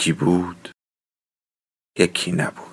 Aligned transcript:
یکی 0.00 0.12
بود 0.12 0.70
یکی 1.98 2.32
نبود. 2.32 2.70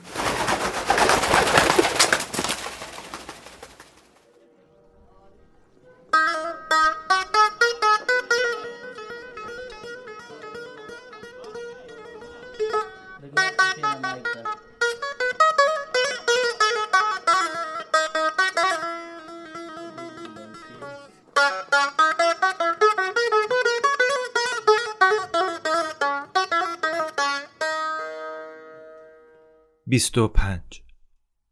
پنج 30.33 30.81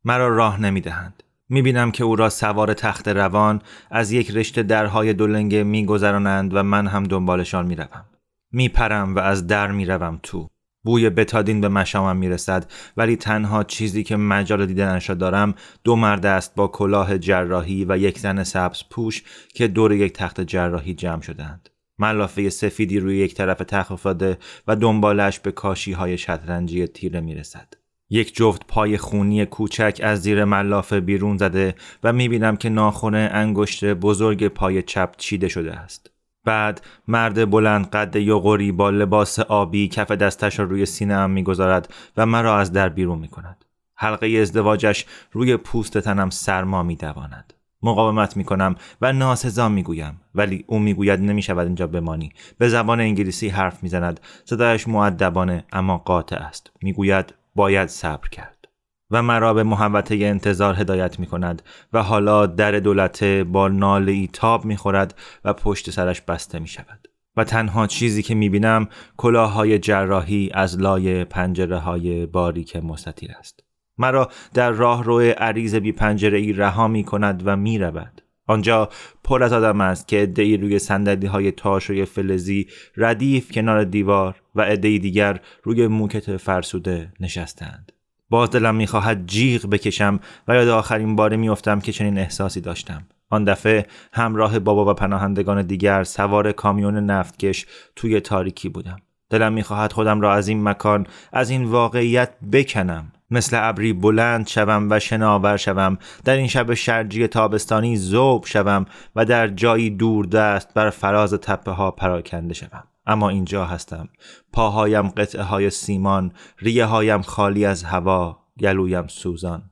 مرا 0.06 0.28
راه 0.36 0.62
نمی 0.62 0.82
دهند. 0.82 1.24
می 1.50 1.62
بینم 1.62 1.92
که 1.92 2.04
او 2.04 2.16
را 2.16 2.30
سوار 2.30 2.74
تخت 2.74 3.08
روان 3.08 3.62
از 3.92 4.12
یک 4.12 4.32
رشته 4.32 4.64
درهای 4.64 5.14
دولنگه 5.14 5.64
می 5.64 5.86
گذرانند 5.86 6.54
و 6.54 6.64
من 6.64 6.88
هم 6.88 7.04
دنبالشان 7.04 7.66
می 7.66 7.76
روم. 7.76 8.06
می 8.52 8.70
پرم 8.70 9.16
و 9.16 9.20
از 9.20 9.48
در 9.48 9.72
می 9.72 9.86
روم 9.86 10.20
تو. 10.24 10.50
بوی 10.84 11.10
بتادین 11.10 11.62
به 11.62 11.70
مشامم 11.70 12.18
می 12.18 12.30
رسد 12.30 12.72
ولی 12.98 13.16
تنها 13.16 13.64
چیزی 13.64 14.04
که 14.04 14.16
مجال 14.16 14.66
دیدنش 14.66 15.10
را 15.10 15.16
دارم 15.16 15.56
دو 15.84 15.96
مرد 15.96 16.26
است 16.26 16.56
با 16.56 16.68
کلاه 16.68 17.18
جراحی 17.18 17.86
و 17.90 17.98
یک 17.98 18.20
زن 18.20 18.44
سبز 18.44 18.84
پوش 18.90 19.24
که 19.54 19.68
دور 19.68 19.94
یک 19.94 20.14
تخت 20.14 20.42
جراحی 20.42 20.94
جمع 20.94 21.22
شدند. 21.22 21.70
ملافه 22.00 22.50
سفیدی 22.50 23.00
روی 23.00 23.18
یک 23.18 23.36
طرف 23.36 23.58
تخت 23.58 23.92
افتاده 23.92 24.38
و 24.68 24.76
دنبالش 24.76 25.40
به 25.40 25.52
کاشی 25.52 25.92
های 25.92 26.18
شطرنجی 26.18 26.88
تیره 26.88 27.22
می 27.22 27.36
رسد. 27.36 27.85
یک 28.10 28.36
جفت 28.36 28.68
پای 28.68 28.98
خونی 28.98 29.46
کوچک 29.46 30.00
از 30.04 30.22
زیر 30.22 30.46
ملافه 30.46 31.00
بیرون 31.00 31.38
زده 31.38 31.76
و 32.04 32.14
می‌بینم 32.14 32.56
که 32.56 32.70
ناخونه 32.70 33.30
انگشت 33.34 33.86
بزرگ 33.86 34.48
پای 34.48 34.82
چپ 34.82 35.16
چیده 35.18 35.48
شده 35.48 35.74
است. 35.74 36.12
بعد 36.46 36.82
مرد 37.08 37.50
بلند 37.50 37.90
قد 37.90 38.16
یغوری 38.16 38.72
با 38.72 38.90
لباس 38.90 39.40
آبی 39.40 39.88
کف 39.88 40.12
دستش 40.12 40.60
را 40.60 40.66
روی 40.66 40.86
سینه 40.86 41.16
هم 41.16 41.32
می‌گذارد 41.32 41.94
و 42.18 42.26
مرا 42.26 42.58
از 42.58 42.74
در 42.74 42.90
بیرون 42.90 43.20
می‌کند. 43.20 43.66
حلقه 43.96 44.28
ازدواجش 44.28 45.06
روی 45.32 45.58
پوست 45.58 45.98
تنم 45.98 46.30
سرما 46.30 46.84
میدواند. 46.84 47.54
مقاومت 47.84 48.38
می‌کنم 48.38 48.76
و 49.02 49.14
ناسزا 49.14 49.70
می‌گویم 49.70 50.22
ولی 50.36 50.64
او 50.68 50.80
می‌گوید 50.80 51.20
نمی‌شود 51.20 51.66
اینجا 51.66 51.88
بمانی 51.88 52.32
به 52.58 52.70
زبان 52.70 53.00
انگلیسی 53.00 53.50
حرف 53.50 53.84
می‌زند 53.84 54.20
صدایش 54.46 54.88
معدبانه 54.88 55.64
اما 55.72 55.98
قاطع 55.98 56.36
است 56.36 56.72
می‌گوید 56.82 57.34
باید 57.56 57.90
صبر 57.90 58.30
کرد 58.30 58.68
و 59.12 59.22
مرا 59.22 59.54
به 59.54 59.64
محوطه 59.64 60.16
انتظار 60.16 60.76
هدایت 60.80 61.20
می 61.20 61.28
کند 61.28 61.62
و 61.94 62.04
حالا 62.04 62.46
در 62.46 62.72
دولت 62.72 63.24
با 63.24 63.68
ناله 63.68 64.12
ای 64.12 64.30
تاب 64.34 64.66
می 64.66 64.78
خورد 64.78 65.20
و 65.46 65.54
پشت 65.54 65.90
سرش 65.90 66.22
بسته 66.22 66.60
می 66.60 66.68
شود. 66.68 67.08
و 67.38 67.44
تنها 67.44 67.88
چیزی 67.88 68.24
که 68.24 68.36
می 68.36 68.50
بینم 68.50 68.88
کلاهای 69.18 69.80
جراحی 69.80 70.50
از 70.54 70.80
لای 70.80 71.26
پنجره 71.26 71.78
های 71.78 72.26
باریک 72.26 72.76
مستطیل 72.76 73.32
است. 73.40 73.64
مرا 73.98 74.30
در 74.54 74.72
راه 74.72 75.04
روی 75.04 75.30
عریض 75.30 75.76
بی 75.76 75.92
پنجره 75.92 76.38
ای 76.38 76.54
رها 76.54 76.88
می 76.88 77.04
کند 77.04 77.44
و 77.46 77.56
می 77.56 77.78
رود. 77.78 78.22
آنجا 78.48 78.90
پر 79.24 79.44
از 79.44 79.54
آدم 79.54 79.82
است 79.82 80.08
که 80.08 80.22
ادهی 80.22 80.58
روی 80.58 80.80
صندلی 80.80 81.28
های 81.28 81.52
تاشوی 81.52 82.06
فلزی 82.06 82.68
ردیف 82.98 83.52
کنار 83.52 83.84
دیوار 83.84 84.36
و 84.56 84.62
ادهی 84.62 85.00
دیگر 85.00 85.40
روی 85.64 85.88
موکت 85.88 86.38
فرسوده 86.38 87.14
نشستند. 87.20 87.92
باز 88.30 88.52
دلم 88.52 88.76
می‌خواهد 88.76 89.28
جیغ 89.28 89.70
بکشم 89.70 90.20
و 90.48 90.56
یاد 90.56 90.68
آخرین 90.68 91.16
باره 91.16 91.38
میافتم 91.38 91.80
که 91.80 91.92
چنین 91.92 92.18
احساسی 92.18 92.62
داشتم. 92.62 93.08
آن 93.30 93.44
دفعه 93.44 93.86
همراه 94.14 94.60
بابا 94.60 94.92
و 94.92 94.94
پناهندگان 94.94 95.62
دیگر 95.62 96.04
سوار 96.04 96.52
کامیون 96.52 96.96
نفتکش 96.96 97.66
توی 97.96 98.20
تاریکی 98.20 98.70
بودم. 98.70 98.98
دلم 99.30 99.54
می‌خواهد 99.54 99.94
خودم 99.94 100.22
را 100.22 100.34
از 100.34 100.48
این 100.48 100.64
مکان 100.64 101.08
از 101.34 101.50
این 101.50 101.64
واقعیت 101.64 102.40
بکنم 102.52 103.12
مثل 103.32 103.58
ابری 103.70 103.94
بلند 103.94 104.48
شوم 104.48 104.88
و 104.90 105.00
شناور 105.00 105.58
شوم. 105.58 105.98
در 106.24 106.38
این 106.38 106.48
شب 106.48 106.74
شرجی 106.74 107.28
تابستانی 107.28 107.98
زوب 107.98 108.46
شوم 108.46 108.86
و 109.16 109.26
در 109.26 109.48
جایی 109.48 109.90
دوردست 109.90 110.74
بر 110.74 110.90
فراز 110.90 111.34
تپه 111.34 111.72
ها 111.72 111.92
پراکنده 111.92 112.54
شوم. 112.54 112.84
اما 113.08 113.30
اینجا 113.30 113.66
هستم. 113.66 114.10
پاهایم 114.54 115.08
قطعه 115.08 115.44
های 115.44 115.70
سیمان 115.70 116.32
ریه 116.60 116.86
هایم 116.86 117.22
خالی 117.22 117.66
از 117.66 117.84
هوا 117.84 118.40
گلویم 118.60 119.08
سوزان. 119.08 119.70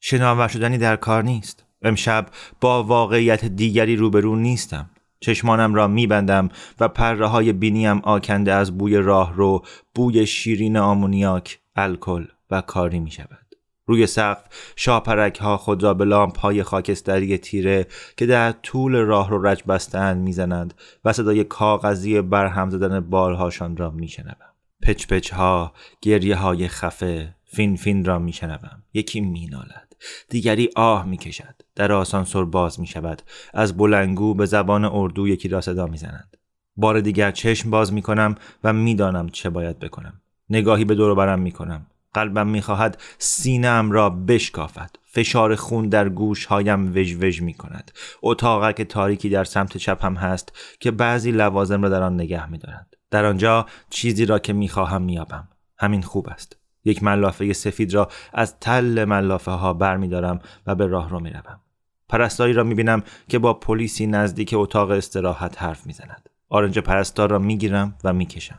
شناور 0.00 0.48
شدنی 0.48 0.78
در 0.78 0.96
کار 0.96 1.22
نیست. 1.22 1.64
امشب 1.82 2.26
با 2.60 2.82
واقعیت 2.82 3.44
دیگری 3.44 3.96
روبرو 3.96 4.36
نیستم. 4.36 4.90
چشمانم 5.20 5.74
را 5.74 5.88
میبندم 5.88 6.48
و 6.80 6.88
پره 6.88 7.26
های 7.26 7.52
بینیم 7.52 7.98
آکنده 7.98 8.52
از 8.52 8.78
بوی 8.78 8.96
راه 8.96 9.34
رو 9.34 9.64
بوی 9.94 10.26
شیرین 10.26 10.76
آمونیاک 10.76 11.58
الکل. 11.76 12.24
و 12.50 12.60
کاری 12.60 13.00
می 13.00 13.10
شود. 13.10 13.46
روی 13.86 14.06
سقف 14.06 14.44
شاپرک 14.76 15.38
ها 15.38 15.56
خود 15.56 15.82
را 15.82 15.94
به 15.94 16.04
لامپ 16.04 16.38
های 16.38 16.62
خاکستری 16.62 17.38
تیره 17.38 17.86
که 18.16 18.26
در 18.26 18.52
طول 18.52 18.96
راه 18.96 19.30
رو 19.30 19.46
رج 19.46 19.62
بستند 19.68 20.22
می‌زنند 20.22 20.74
و 21.04 21.12
صدای 21.12 21.44
کاغذی 21.44 22.20
برهم 22.20 22.70
زدن 22.70 23.00
بالهاشان 23.00 23.76
را 23.76 23.90
میشنوم. 23.90 24.36
پچ 24.82 25.06
پچ 25.06 25.32
ها 25.32 25.72
گریه 26.00 26.36
های 26.36 26.68
خفه 26.68 27.34
فین 27.44 27.76
فین 27.76 28.04
را 28.04 28.18
میشنوم. 28.18 28.82
یکی 28.94 29.20
مینالد 29.20 29.96
دیگری 30.28 30.70
آه 30.76 31.06
می‌کشد. 31.06 31.54
در 31.74 31.92
آسانسور 31.92 32.44
باز 32.44 32.80
می 32.80 32.86
شود 32.86 33.22
از 33.54 33.76
بلنگو 33.76 34.34
به 34.34 34.46
زبان 34.46 34.84
اردو 34.84 35.28
یکی 35.28 35.48
را 35.48 35.60
صدا 35.60 35.86
می‌زنند 35.86 36.36
بار 36.76 37.00
دیگر 37.00 37.30
چشم 37.30 37.70
باز 37.70 37.92
می 37.92 38.02
کنم 38.02 38.34
و 38.64 38.72
می‌دانم 38.72 39.28
چه 39.28 39.50
باید 39.50 39.78
بکنم. 39.78 40.20
نگاهی 40.50 40.84
به 40.84 40.94
دور 40.94 41.14
برم 41.14 41.40
می 41.40 41.52
کنم 41.52 41.86
قلبم 42.16 42.46
می‌خواهد 42.46 43.00
سینم 43.18 43.90
را 43.90 44.10
بشکافد 44.10 44.90
فشار 45.04 45.54
خون 45.54 45.88
در 45.88 46.08
گوش 46.08 46.44
هایم 46.46 46.92
وژ 46.94 47.16
وژ 47.20 47.42
می 47.42 47.54
کند 47.54 47.90
اتاقک 48.22 48.82
تاریکی 48.82 49.28
در 49.28 49.44
سمت 49.44 49.76
چپم 49.76 50.14
هست 50.14 50.52
که 50.80 50.90
بعضی 50.90 51.32
لوازم 51.32 51.82
را 51.82 51.88
در 51.88 52.02
آن 52.02 52.14
نگه 52.14 52.50
می 52.50 52.58
دارد. 52.58 52.94
در 53.10 53.24
آنجا 53.24 53.66
چیزی 53.90 54.26
را 54.26 54.38
که 54.38 54.52
می‌خواهم 54.52 55.02
میابم 55.02 55.48
همین 55.78 56.02
خوب 56.02 56.28
است 56.28 56.56
یک 56.84 57.02
ملافه 57.02 57.52
سفید 57.52 57.94
را 57.94 58.08
از 58.32 58.60
تل 58.60 59.04
ملافه 59.04 59.50
ها 59.50 59.72
بر 59.72 59.96
می 59.96 60.08
دارم 60.08 60.38
و 60.66 60.74
به 60.74 60.86
راه 60.86 61.10
رو 61.10 61.20
می 61.20 61.30
روم. 61.30 61.60
پرستاری 62.08 62.52
را 62.52 62.64
می 62.64 62.74
بینم 62.74 63.02
که 63.28 63.38
با 63.38 63.54
پلیسی 63.54 64.06
نزدیک 64.06 64.54
اتاق 64.56 64.90
استراحت 64.90 65.62
حرف 65.62 65.86
می 65.86 65.92
زند. 65.92 66.30
آرنج 66.48 66.78
پرستار 66.78 67.30
را 67.30 67.38
می 67.38 67.58
گیرم 67.58 67.94
و 68.04 68.12
می 68.12 68.26
کشم. 68.26 68.58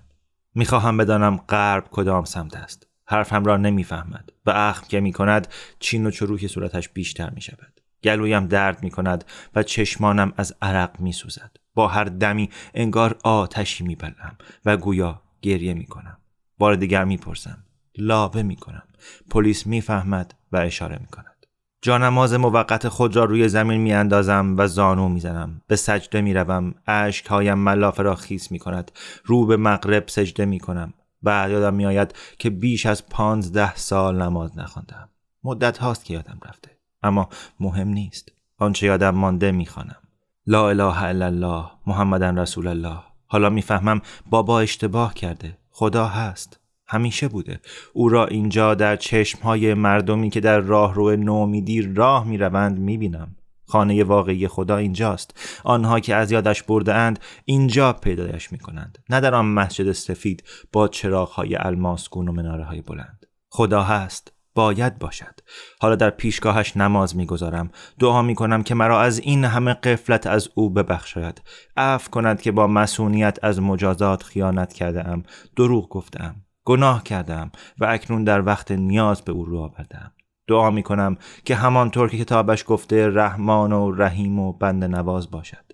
می 0.56 0.66
خواهم 0.66 0.98
بدانم 0.98 1.38
غرب 1.38 1.88
کدام 1.92 2.24
سمت 2.24 2.56
است. 2.56 2.87
حرفم 3.08 3.46
را 3.46 3.58
نمی‌فهمد 3.58 4.34
و 4.46 4.50
اخم 4.50 4.88
که 4.88 5.00
می 5.00 5.14
کند 5.14 5.48
چین 5.80 6.06
و 6.06 6.12
چروک 6.12 6.48
صورتش 6.48 6.90
بیشتر 6.90 7.30
می 7.30 7.42
شود 7.42 7.82
گلویم 8.04 8.48
درد 8.48 8.84
می 8.84 8.90
کند 8.90 9.24
و 9.56 9.64
چشمانم 9.64 10.34
از 10.38 10.56
عرق 10.62 11.00
می 11.00 11.12
سوزد 11.12 11.52
با 11.74 11.88
هر 11.88 12.04
دمی 12.04 12.50
انگار 12.74 13.18
آتشی 13.24 13.84
می 13.84 13.96
بلم 13.96 14.38
و 14.66 14.78
گویا 14.78 15.22
گریه 15.42 15.74
می 15.74 15.86
کنم 15.86 16.18
بار 16.58 16.76
دیگر 16.76 17.04
می 17.06 17.18
پرسم 17.18 17.64
لابه 17.98 18.44
می 18.44 18.56
کنم 18.56 18.84
پلیس 19.30 19.68
می 19.68 19.82
فهمد 19.82 20.34
و 20.52 20.58
اشاره 20.58 20.98
می 21.02 21.08
کند 21.08 21.38
جانماز 21.82 22.34
موقت 22.34 22.88
خود 22.88 23.16
را 23.16 23.26
روی 23.26 23.48
زمین 23.48 23.82
می 23.82 23.94
اندازم 23.94 24.56
و 24.58 24.68
زانو 24.68 25.10
می 25.10 25.20
زنم. 25.20 25.62
به 25.68 25.76
سجده 25.76 26.22
می 26.22 26.34
روم. 26.34 26.74
عشق 26.88 27.28
هایم 27.28 27.58
ملافه 27.58 28.04
را 28.04 28.16
خیس 28.16 28.52
می 28.52 28.60
کند. 28.60 28.92
رو 29.26 29.46
به 29.46 29.58
مغرب 29.58 30.08
سجده 30.08 30.46
می 30.46 30.60
کنم. 30.60 30.94
بعد 31.24 31.52
یادم 31.52 31.74
میآید 31.74 32.16
که 32.40 32.50
بیش 32.50 32.86
از 32.86 33.10
پانزده 33.10 33.76
سال 33.76 34.22
نماز 34.22 34.58
نخواندم. 34.58 35.10
مدت 35.44 35.78
هاست 35.78 36.06
که 36.06 36.14
یادم 36.14 36.40
رفته. 36.46 36.72
اما 37.04 37.30
مهم 37.60 37.88
نیست. 37.88 38.32
آنچه 38.58 38.88
یادم 38.88 39.10
مانده 39.10 39.52
می‌خوانم. 39.52 40.02
لا 40.48 40.70
اله 40.70 41.04
الا 41.04 41.26
الله 41.26 41.66
محمدن 41.88 42.38
رسول 42.38 42.68
الله. 42.68 43.00
حالا 43.28 43.50
می‌فهمم 43.50 44.02
بابا 44.30 44.60
اشتباه 44.60 45.14
کرده. 45.14 45.58
خدا 45.70 46.06
هست. 46.06 46.60
همیشه 46.88 47.28
بوده. 47.28 47.60
او 47.94 48.10
را 48.10 48.26
اینجا 48.26 48.76
در 48.76 48.96
چشمهای 48.96 49.74
مردمی 49.74 50.30
که 50.30 50.40
در 50.40 50.60
راهرو 50.60 51.16
نومیدی 51.16 51.82
راه 51.82 52.28
می‌روند 52.28 52.80
می‌بینم. 52.80 53.36
خانه 53.68 54.04
واقعی 54.04 54.48
خدا 54.48 54.78
اینجاست. 54.78 55.40
آنها 55.64 56.00
که 56.00 56.16
از 56.16 56.32
یادش 56.32 56.64
برده 56.64 56.94
اند 56.94 57.20
اینجا 57.46 57.94
پیدایش 57.94 58.52
می 58.52 58.58
کنند 58.58 58.98
نه 59.10 59.20
در 59.20 59.36
آن 59.36 59.46
مسجد 59.46 59.92
سفید 59.92 60.44
با 60.72 60.88
چراغهای 60.88 61.56
الماسگون 61.56 62.28
و 62.28 62.32
مناره 62.32 62.64
های 62.64 62.82
بلند. 62.82 63.26
خدا 63.50 63.84
هست. 63.84 64.34
باید 64.56 65.00
باشد. 65.00 65.40
حالا 65.82 65.96
در 65.96 66.10
پیشگاهش 66.10 66.78
نماز 66.78 67.16
می‌گذارم. 67.16 67.70
دعا 68.00 68.22
می 68.22 68.36
کنم 68.36 68.64
که 68.64 68.76
مرا 68.76 69.02
از 69.02 69.20
این 69.20 69.46
همه 69.46 69.74
قفلت 69.74 70.28
از 70.28 70.50
او 70.56 70.70
ببخشاید. 70.70 71.42
عفو 71.78 72.12
کند 72.12 72.42
که 72.42 72.52
با 72.52 72.68
مسئولیت 72.68 73.40
از 73.42 73.62
مجازات 73.62 74.24
خیانت 74.24 74.74
کرده 74.74 75.08
ام 75.08 75.24
دروغ 75.56 75.90
گفتم 75.90 76.36
گناه 76.66 77.04
کردم 77.04 77.52
و 77.80 77.86
اکنون 77.86 78.24
در 78.24 78.46
وقت 78.46 78.72
نیاز 78.72 79.22
به 79.22 79.32
او 79.32 79.46
رو 79.46 79.58
آوردم 79.58 80.12
دعا 80.48 80.72
می 80.72 80.84
کنم 80.84 81.18
که 81.46 81.56
همانطور 81.56 82.10
که 82.10 82.18
کتابش 82.18 82.64
گفته 82.68 83.10
رحمان 83.10 83.72
و 83.72 83.92
رحیم 83.92 84.40
و 84.40 84.54
بند 84.54 84.84
نواز 84.84 85.32
باشد. 85.32 85.68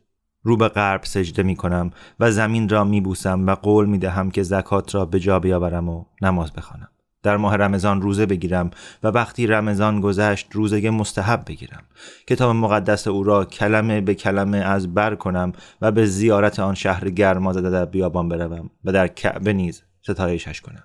رو 0.43 0.57
به 0.57 0.67
غرب 0.67 1.03
سجده 1.03 1.43
می 1.43 1.55
کنم 1.55 1.91
و 2.19 2.31
زمین 2.31 2.69
را 2.69 2.83
می 2.83 3.01
بوسم 3.01 3.47
و 3.47 3.55
قول 3.55 3.85
می 3.85 3.97
دهم 3.97 4.31
که 4.31 4.43
زکات 4.43 4.95
را 4.95 5.05
به 5.05 5.19
جا 5.19 5.39
بیاورم 5.39 5.89
و 5.89 6.05
نماز 6.21 6.53
بخوانم. 6.53 6.89
در 7.23 7.37
ماه 7.37 7.55
رمضان 7.55 8.01
روزه 8.01 8.25
بگیرم 8.25 8.71
و 9.03 9.07
وقتی 9.07 9.47
رمضان 9.47 10.01
گذشت 10.01 10.47
روزه 10.51 10.89
مستحب 10.89 11.43
بگیرم. 11.47 11.83
کتاب 12.27 12.55
مقدس 12.55 13.07
او 13.07 13.23
را 13.23 13.45
کلمه 13.45 14.01
به 14.01 14.15
کلمه 14.15 14.57
از 14.57 14.93
بر 14.93 15.15
کنم 15.15 15.51
و 15.81 15.91
به 15.91 16.05
زیارت 16.05 16.59
آن 16.59 16.75
شهر 16.75 17.09
گرمازده 17.09 17.69
در 17.69 17.85
بیابان 17.85 18.29
بروم 18.29 18.69
و 18.85 18.91
در 18.91 19.07
کعبه 19.07 19.53
نیز 19.53 19.83
ستایشش 20.01 20.61
کنم. 20.61 20.83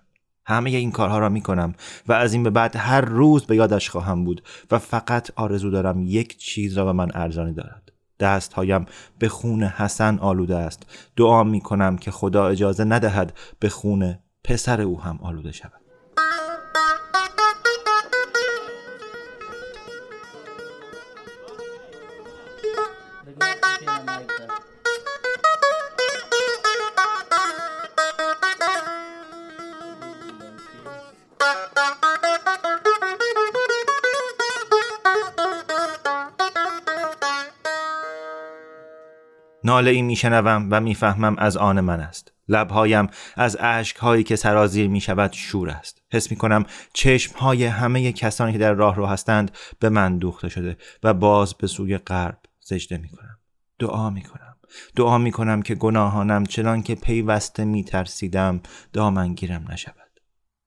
همه 0.48 0.70
این 0.70 0.90
کارها 0.90 1.18
را 1.18 1.28
می 1.28 1.40
کنم 1.40 1.74
و 2.08 2.12
از 2.12 2.32
این 2.32 2.42
به 2.42 2.50
بعد 2.50 2.76
هر 2.76 3.00
روز 3.00 3.46
به 3.46 3.56
یادش 3.56 3.90
خواهم 3.90 4.24
بود 4.24 4.42
و 4.70 4.78
فقط 4.78 5.30
آرزو 5.36 5.70
دارم 5.70 6.02
یک 6.02 6.38
چیز 6.38 6.78
را 6.78 6.84
به 6.84 6.92
من 6.92 7.10
ارزانی 7.14 7.52
دارد. 7.52 7.92
دستهایم 8.20 8.86
به 9.18 9.28
خون 9.28 9.62
حسن 9.62 10.18
آلوده 10.18 10.56
است. 10.56 10.86
دعا 11.16 11.44
می 11.44 11.60
کنم 11.60 11.98
که 11.98 12.10
خدا 12.10 12.48
اجازه 12.48 12.84
ندهد 12.84 13.32
به 13.60 13.68
خون 13.68 14.18
پسر 14.44 14.80
او 14.80 15.00
هم 15.00 15.18
آلوده 15.22 15.52
شود. 15.52 15.87
ناله 39.78 39.90
ای 39.90 40.02
میشنوم 40.02 40.68
و 40.70 40.80
می‌فهمم 40.80 41.36
از 41.38 41.56
آن 41.56 41.80
من 41.80 42.00
است. 42.00 42.32
لبهایم 42.48 43.08
از 43.36 43.56
هایی 44.00 44.22
که 44.22 44.36
سرازیر 44.36 44.88
می 44.88 45.00
شود 45.00 45.32
شور 45.32 45.70
است. 45.70 46.02
حس 46.12 46.30
می 46.30 46.36
کنم 46.36 46.64
چشم 46.92 47.38
های 47.38 47.64
همه 47.64 48.12
کسانی 48.12 48.52
که 48.52 48.58
در 48.58 48.72
راه 48.72 48.96
رو 48.96 49.06
هستند 49.06 49.50
به 49.80 49.88
من 49.88 50.18
دوخته 50.18 50.48
شده 50.48 50.76
و 51.02 51.14
باز 51.14 51.54
به 51.54 51.66
سوی 51.66 51.98
غرب 51.98 52.38
سجده 52.60 52.98
می 52.98 53.08
کنم 53.08 53.38
دعا 53.78 54.10
می 54.10 54.22
کنم 54.22 54.56
دعا 54.96 55.18
می 55.18 55.32
کنم 55.32 55.62
که 55.62 55.74
گناهانم 55.74 56.46
چنان 56.46 56.82
که 56.82 56.94
پیوسته 56.94 57.64
می 57.64 57.84
ترسیدم 57.84 58.60
دامنگیرم 58.92 59.64
نشود. 59.72 60.07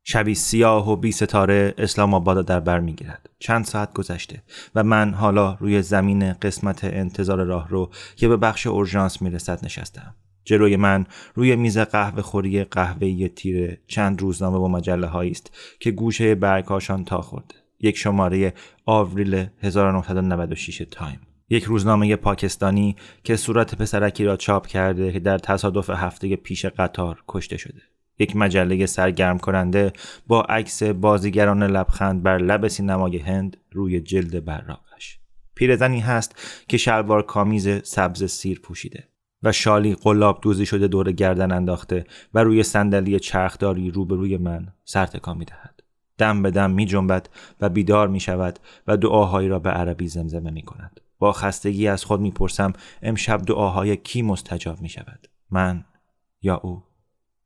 شبی 0.04 0.36
سیاه 0.36 0.92
و 0.92 0.96
بی 0.96 1.12
ستاره 1.12 1.74
اسلام 1.78 2.14
آباد 2.14 2.46
در 2.46 2.60
بر 2.60 2.80
می 2.80 2.94
گیرد. 2.94 3.30
چند 3.40 3.66
ساعت 3.66 3.94
گذشته 3.94 4.44
و 4.76 4.84
من 4.84 5.14
حالا 5.14 5.58
روی 5.60 5.82
زمین 5.82 6.34
قسمت 6.34 6.84
انتظار 6.84 7.44
راه 7.44 7.70
رو 7.70 7.90
که 8.16 8.28
به 8.28 8.38
بخش 8.38 8.68
اورژانس 8.68 9.22
می 9.22 9.30
رسد 9.30 9.66
نشستم. 9.66 10.16
جلوی 10.44 10.76
من 10.76 11.06
روی 11.36 11.56
میز 11.56 11.78
قهوه 11.78 12.22
خوری 12.22 12.64
قهوه 12.64 13.28
تیره 13.28 13.82
چند 13.88 14.22
روزنامه 14.22 14.58
و 14.58 14.68
مجله 14.68 15.16
است 15.16 15.52
که 15.80 15.92
گوشه 15.92 16.36
برگهاشان 16.36 17.06
تا 17.06 17.22
خورده. 17.22 17.56
یک 17.80 17.98
شماره 17.98 18.54
آوریل 18.86 19.48
1996 19.62 20.84
تایم. 20.92 21.20
یک 21.50 21.64
روزنامه 21.64 22.16
پاکستانی 22.16 22.96
که 23.24 23.36
صورت 23.36 23.76
پسرکی 23.76 24.24
را 24.26 24.38
چاپ 24.38 24.68
کرده 24.68 25.12
که 25.12 25.20
در 25.20 25.38
تصادف 25.38 25.90
هفته 25.90 26.36
پیش 26.36 26.66
قطار 26.66 27.24
کشته 27.28 27.58
شده. 27.58 27.82
یک 28.22 28.36
مجله 28.36 28.86
سرگرم 28.86 29.38
کننده 29.38 29.94
با 30.28 30.42
عکس 30.42 30.84
بازیگران 30.84 31.64
لبخند 31.64 32.24
بر 32.24 32.38
لب 32.38 32.68
سینمای 32.68 33.18
هند 33.18 33.58
روی 33.72 34.00
جلد 34.00 34.46
براقش 34.46 35.20
پیرزنی 35.56 36.00
هست 36.00 36.36
که 36.68 36.78
شلوار 36.78 37.22
کامیز 37.22 37.70
سبز 37.84 38.24
سیر 38.24 38.60
پوشیده 38.60 39.08
و 39.44 39.52
شالی 39.52 39.96
قلاب 39.96 40.40
دوزی 40.42 40.66
شده 40.66 40.88
دور 40.88 41.12
گردن 41.12 41.52
انداخته 41.52 42.06
و 42.34 42.44
روی 42.44 42.64
صندلی 42.64 43.20
چرخداری 43.20 43.92
روبروی 43.92 44.38
من 44.38 44.68
سر 44.86 45.06
تکان 45.06 45.38
می‌دهد 45.38 45.84
دم 46.18 46.42
به 46.42 46.52
دم 46.52 46.72
می 46.72 46.86
جنبد 46.86 47.30
و 47.62 47.70
بیدار 47.70 48.08
می 48.08 48.20
شود 48.20 48.60
و 48.88 48.98
دعاهایی 48.98 49.48
را 49.48 49.60
به 49.60 49.70
عربی 49.70 50.08
زمزمه 50.08 50.52
می 50.52 50.62
کند. 50.62 51.02
با 51.20 51.32
خستگی 51.32 51.88
از 51.88 52.06
خود 52.06 52.22
می 52.22 52.32
پرسم 52.32 52.74
امشب 53.02 53.42
دعاهای 53.42 53.98
کی 53.98 54.22
مستجاب 54.22 54.82
می 54.82 54.90
شود؟ 54.90 55.28
من 55.52 55.86
یا 56.42 56.56
او؟ 56.56 56.91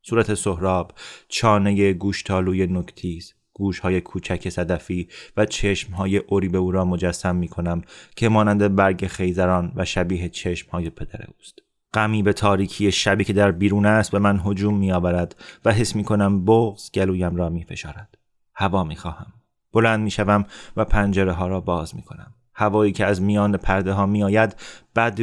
صورت 0.08 0.34
سهراب 0.34 0.92
چانه 1.28 1.92
گوشتالوی 1.92 2.66
نکتیز 2.66 3.34
گوشهای 3.52 4.00
کوچک 4.00 4.48
صدفی 4.48 5.08
و 5.36 5.46
چشمهای 5.46 6.16
اوری 6.16 6.48
به 6.48 6.58
او 6.58 6.72
را 6.72 6.84
مجسم 6.84 7.36
می 7.36 7.48
کنم 7.48 7.82
که 8.16 8.28
مانند 8.28 8.74
برگ 8.74 9.06
خیزران 9.06 9.72
و 9.76 9.84
شبیه 9.84 10.28
چشمهای 10.28 10.90
پدر 10.90 11.24
اوست. 11.38 11.58
غمی 11.94 12.22
به 12.22 12.32
تاریکی 12.32 12.92
شبی 12.92 13.24
که 13.24 13.32
در 13.32 13.52
بیرون 13.52 13.86
است 13.86 14.10
به 14.10 14.18
من 14.18 14.40
هجوم 14.44 14.76
می 14.76 14.92
آورد 14.92 15.36
و 15.64 15.72
حس 15.72 15.96
می 15.96 16.04
کنم 16.04 16.44
بغز 16.44 16.90
گلویم 16.90 17.36
را 17.36 17.48
می 17.48 17.64
فشارد 17.64 18.18
هوا 18.54 18.84
می 18.84 18.96
خواهم 18.96 19.32
بلند 19.72 20.00
می 20.00 20.10
شوم 20.10 20.44
و 20.76 20.84
پنجره 20.84 21.32
ها 21.32 21.48
را 21.48 21.60
باز 21.60 21.96
می 21.96 22.02
کنم 22.02 22.34
هوایی 22.58 22.92
که 22.92 23.06
از 23.06 23.22
میان 23.22 23.56
پرده 23.56 23.92
ها 23.92 24.06
می 24.06 24.22
آید 24.22 24.56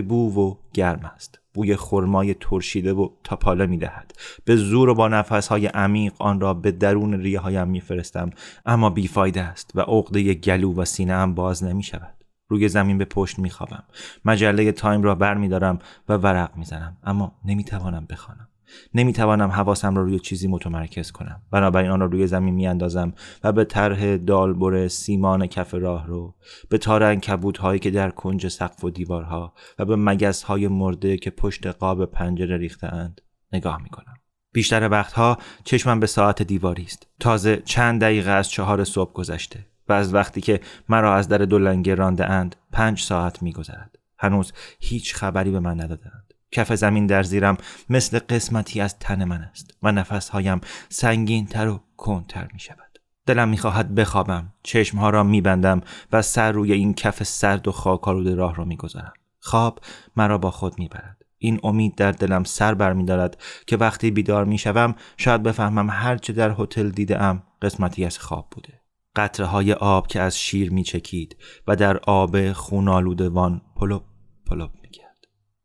بو 0.07 0.41
و 0.41 0.55
گرم 0.73 1.11
است 1.15 1.39
بوی 1.53 1.75
خرمای 1.75 2.33
ترشیده 2.33 2.93
و 2.93 3.09
تاپاله 3.23 3.65
می 3.65 3.77
دهد. 3.77 4.11
به 4.45 4.55
زور 4.55 4.89
و 4.89 4.95
با 4.95 5.07
نفسهای 5.07 5.67
عمیق 5.67 6.13
آن 6.19 6.39
را 6.39 6.53
به 6.53 6.71
درون 6.71 7.13
ریه 7.13 7.39
هایم 7.39 7.67
می 7.67 7.81
فرستم 7.81 8.29
اما 8.65 8.89
بیفایده 8.89 9.41
است 9.41 9.71
و 9.75 9.81
عقده 9.81 10.33
گلو 10.33 10.73
و 10.73 10.85
سینه 10.85 11.13
هم 11.13 11.35
باز 11.35 11.63
نمی 11.63 11.83
شود. 11.83 12.13
روی 12.47 12.69
زمین 12.69 12.97
به 12.97 13.05
پشت 13.05 13.39
می 13.39 13.49
خوابم. 13.49 13.83
مجله 14.25 14.71
تایم 14.71 15.03
را 15.03 15.15
بر 15.15 15.33
می 15.33 15.47
دارم 15.47 15.79
و 16.09 16.13
ورق 16.13 16.55
می 16.55 16.65
زنم 16.65 16.97
اما 17.03 17.31
نمی 17.45 17.63
توانم 17.63 18.05
بخوانم. 18.09 18.47
نمی‌توانم 18.93 19.49
حواسم 19.49 19.95
را 19.95 20.03
روی 20.03 20.19
چیزی 20.19 20.47
متمرکز 20.47 21.11
کنم. 21.11 21.41
بنابراین 21.51 21.91
آن 21.91 21.99
را 21.99 22.05
روی 22.05 22.27
زمین 22.27 22.53
میاندازم 22.53 23.13
و 23.43 23.51
به 23.51 23.65
طرح 23.65 24.17
دالبر 24.17 24.87
سیمان 24.87 25.47
کف 25.47 25.73
راه 25.73 26.07
رو 26.07 26.35
به 26.69 26.77
تار 26.77 27.15
کبوت 27.15 27.57
هایی 27.57 27.79
که 27.79 27.91
در 27.91 28.09
کنج 28.09 28.47
سقف 28.47 28.83
و 28.83 28.89
دیوارها 28.89 29.53
و 29.79 29.85
به 29.85 29.95
مگس 29.95 30.43
های 30.43 30.67
مرده 30.67 31.17
که 31.17 31.29
پشت 31.29 31.67
قاب 31.67 32.05
پنجره 32.05 32.57
ریختهاند 32.57 33.21
نگاه 33.53 33.83
می‌کنم. 33.83 34.13
بیشتر 34.53 34.89
وقتها 34.89 35.37
چشمم 35.63 35.99
به 35.99 36.07
ساعت 36.07 36.43
دیواری 36.43 36.83
است. 36.83 37.07
تازه 37.19 37.61
چند 37.65 38.01
دقیقه 38.01 38.31
از 38.31 38.49
چهار 38.49 38.83
صبح 38.83 39.13
گذشته 39.13 39.65
و 39.89 39.93
از 39.93 40.13
وقتی 40.13 40.41
که 40.41 40.59
مرا 40.89 41.15
از 41.15 41.27
در 41.27 41.37
دو 41.37 41.59
رانده 41.95 42.25
اند 42.25 42.55
پنج 42.71 43.01
ساعت 43.01 43.43
میگذرد. 43.43 43.99
هنوز 44.17 44.53
هیچ 44.79 45.15
خبری 45.15 45.51
به 45.51 45.59
من 45.59 45.81
ندادند 45.81 46.22
کف 46.53 46.73
زمین 46.73 47.07
در 47.07 47.23
زیرم 47.23 47.57
مثل 47.89 48.19
قسمتی 48.19 48.81
از 48.81 48.99
تن 48.99 49.23
من 49.23 49.41
است 49.41 49.77
و 49.83 49.91
نفسهایم 49.91 50.61
سنگین 50.89 51.45
تر 51.45 51.67
و 51.67 51.81
کنتر 51.97 52.47
می 52.53 52.59
شود. 52.59 52.99
دلم 53.25 53.49
می‌خواهد 53.49 53.95
بخوابم 53.95 54.53
چشمها 54.63 55.09
را 55.09 55.23
میبندم 55.23 55.81
و 56.11 56.21
سر 56.21 56.51
روی 56.51 56.73
این 56.73 56.93
کف 56.93 57.23
سرد 57.23 57.67
و 57.67 57.71
خاکالود 57.71 58.27
راه 58.27 58.55
را 58.55 58.65
می‌گذارم. 58.65 59.13
خواب 59.39 59.79
مرا 60.15 60.37
با 60.37 60.51
خود 60.51 60.79
می‌برد. 60.79 61.17
این 61.37 61.59
امید 61.63 61.95
در 61.95 62.11
دلم 62.11 62.43
سر 62.43 62.73
برمیدارد 62.73 63.41
که 63.67 63.77
وقتی 63.77 64.11
بیدار 64.11 64.45
می‌شوم 64.45 64.95
شاید 65.17 65.43
بفهمم 65.43 65.89
هرچه 65.89 66.33
در 66.33 66.55
هتل 66.57 66.89
دیدم 66.89 67.43
قسمتی 67.61 68.05
از 68.05 68.19
خواب 68.19 68.47
بوده. 68.51 68.81
قطره 69.15 69.45
های 69.45 69.73
آب 69.73 70.07
که 70.07 70.21
از 70.21 70.39
شیر 70.39 70.71
میچکید 70.71 71.37
و 71.67 71.75
در 71.75 71.97
آب 71.97 72.51
خونالود 72.51 73.21
وان 73.21 73.61
پلوب 73.75 74.03
پلوب 74.45 74.71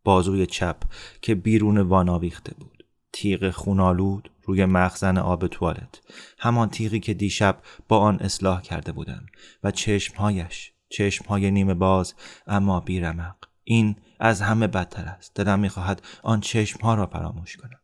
بازوی 0.08 0.46
چپ 0.46 0.76
که 1.22 1.34
بیرون 1.34 1.78
وان 1.78 2.08
آویخته 2.08 2.54
بود. 2.54 2.84
تیغ 3.12 3.50
خونالود 3.50 4.30
روی 4.44 4.64
مخزن 4.64 5.18
آب 5.18 5.46
توالت 5.46 6.00
همان 6.38 6.68
تیغی 6.68 7.00
که 7.00 7.14
دیشب 7.14 7.58
با 7.88 7.98
آن 7.98 8.16
اصلاح 8.20 8.62
کرده 8.62 8.92
بودم 8.92 9.26
و 9.64 9.70
چشمهایش 9.70 10.72
چشمهای 10.88 11.50
نیمه 11.50 11.74
باز 11.74 12.14
اما 12.46 12.80
بیرمق. 12.80 13.36
این 13.64 13.96
از 14.20 14.42
همه 14.42 14.66
بدتر 14.66 15.04
است. 15.04 15.34
دلم 15.34 15.58
می‌خواهد 15.58 16.02
آن 16.22 16.40
چشم 16.40 16.80
ها 16.80 16.94
را 16.94 17.06
فراموش 17.06 17.56
کنم. 17.56 17.80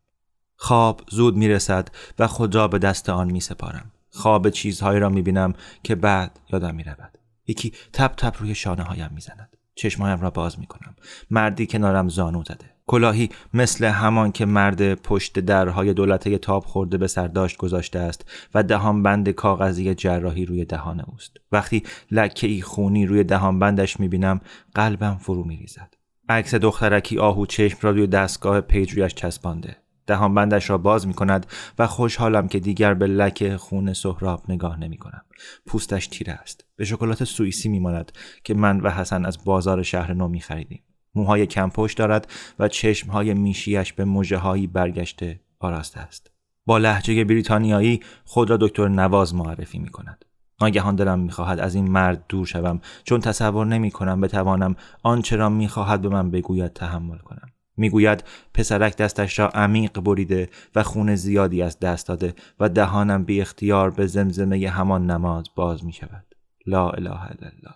خواب 0.57 1.03
زود 1.11 1.37
می‌رسد 1.37 1.89
و 2.19 2.27
خود 2.27 2.55
را 2.55 2.69
به 2.69 2.79
دست 2.79 3.09
آن 3.09 3.31
میسپارم. 3.31 3.93
خواب 4.11 4.51
چیزهایی 4.51 5.01
را 5.01 5.09
می‌بینم 5.09 5.53
که 5.83 5.95
بعد 5.95 6.41
یادم 6.53 6.75
می‌رود. 6.75 7.19
یکی 7.47 7.73
تپ 7.93 8.15
تپ 8.15 8.37
روی 8.41 8.55
شانه 8.55 8.83
هایم 8.83 9.11
می‌زند. 9.15 9.57
چشمهایم 9.75 10.21
را 10.21 10.31
باز 10.31 10.61
می‌کنم. 10.61 10.97
مردی 11.31 11.67
کنارم 11.67 12.09
زانو 12.09 12.45
زده. 12.45 12.75
کلاهی 12.87 13.29
مثل 13.55 13.85
همان 13.85 14.33
که 14.33 14.47
مرد 14.47 14.95
پشت 14.95 15.39
درهای 15.39 15.95
دولته 15.95 16.39
تاب 16.39 16.65
خورده 16.65 16.99
به 16.99 17.07
سرداشت 17.07 17.57
گذاشته 17.57 17.99
است 17.99 18.31
و 18.55 18.63
دهان 18.63 19.03
بند 19.03 19.31
کاغذی 19.31 19.95
جراحی 19.95 20.47
روی 20.47 20.65
دهان 20.65 21.01
اوست. 21.01 21.37
وقتی 21.53 21.83
لکه 22.11 22.47
ای 22.47 22.63
خونی 22.63 23.07
روی 23.07 23.25
دهان 23.25 23.59
بندش 23.59 24.01
می‌بینم 24.01 24.41
قلبم 24.75 25.17
فرو 25.21 25.45
میریزد. 25.45 25.95
عکس 26.29 26.55
دخترکی 26.55 27.19
آهو 27.19 27.47
چشم 27.47 27.79
را 27.83 27.91
روی 27.91 28.07
دستگاه 28.07 28.61
پیج 28.61 28.93
رویش 28.93 29.15
چسبانده. 29.15 29.77
دهان 30.07 30.35
بندش 30.35 30.71
را 30.71 30.79
باز 30.79 31.07
می 31.07 31.15
کند 31.15 31.47
و 31.79 31.87
خوشحالم 31.87 32.49
که 32.49 32.59
دیگر 32.59 32.95
به 32.95 33.07
لک 33.07 33.57
خون 33.57 33.93
سهراب 33.93 34.43
نگاه 34.49 34.81
نمی 34.81 34.97
کنم. 34.97 35.23
پوستش 35.67 36.07
تیره 36.07 36.33
است. 36.33 36.65
به 36.77 36.85
شکلات 36.85 37.25
سوئیسی 37.25 37.69
می 37.69 37.79
ماند 37.79 38.13
که 38.45 38.55
من 38.55 38.81
و 38.81 38.91
حسن 38.91 39.25
از 39.25 39.45
بازار 39.45 39.83
شهر 39.83 40.15
نو 40.15 40.29
می 40.29 40.41
خریدیم. 40.41 40.83
موهای 41.15 41.47
کمپشت 41.47 41.99
دارد 41.99 42.29
و 42.59 42.69
چشمهای 42.69 43.35
میشیش 43.35 43.93
به 43.93 44.05
مجه 44.05 44.37
هایی 44.37 44.67
برگشته 44.67 45.41
آراسته 45.59 46.01
است. 46.01 46.31
با 46.67 46.79
لحجه 46.79 47.25
بریتانیایی 47.25 48.01
خود 48.25 48.51
را 48.51 48.57
دکتر 48.57 48.89
نواز 48.89 49.35
معرفی 49.35 49.79
می 49.79 49.89
کند. 49.89 50.25
ناگهان 50.61 50.97
دلم 50.97 51.21
می‌خواهد 51.21 51.61
از 51.61 51.75
این 51.75 51.91
مرد 51.91 52.25
دور 52.29 52.47
شوم 52.47 52.81
چون 53.05 53.21
تصور 53.21 53.67
نمی 53.67 53.91
کنم 53.91 54.21
بتوانم 54.21 54.77
آنچه 55.03 55.37
را 55.37 55.49
می‌خواهد 55.49 56.03
به 56.03 56.09
من 56.09 56.31
بگوید 56.31 56.73
تحمل 56.73 57.19
کنم 57.19 57.49
می‌گوید 57.77 58.25
پسرک 58.55 58.97
دستش 58.97 59.39
را 59.39 59.49
عمیق 59.49 60.01
بریده 60.01 60.49
و 60.75 60.83
خون 60.83 61.15
زیادی 61.15 61.63
از 61.63 61.79
دست 61.79 62.09
داده 62.09 62.35
و 62.61 62.69
دهانم 62.69 63.25
بی 63.25 63.41
اختیار 63.41 63.91
به 63.91 64.07
زمزمه 64.07 64.69
همان 64.69 65.11
نماز 65.11 65.45
باز 65.55 65.85
می 65.85 65.93
شود. 65.93 66.35
لا 66.67 66.91
اله 66.91 67.23
الا 67.23 67.47
الله. 67.47 67.75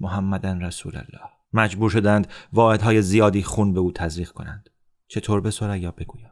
محمدن 0.00 0.62
رسول 0.62 0.96
الله. 0.96 1.30
مجبور 1.52 1.90
شدند 1.90 2.26
واحدهای 2.52 3.02
زیادی 3.02 3.42
خون 3.42 3.74
به 3.74 3.80
او 3.80 3.92
تزریق 3.92 4.30
کنند. 4.30 4.70
چطور 5.08 5.40
به 5.40 5.50
سریا 5.50 5.90
بگویم؟ 5.90 6.30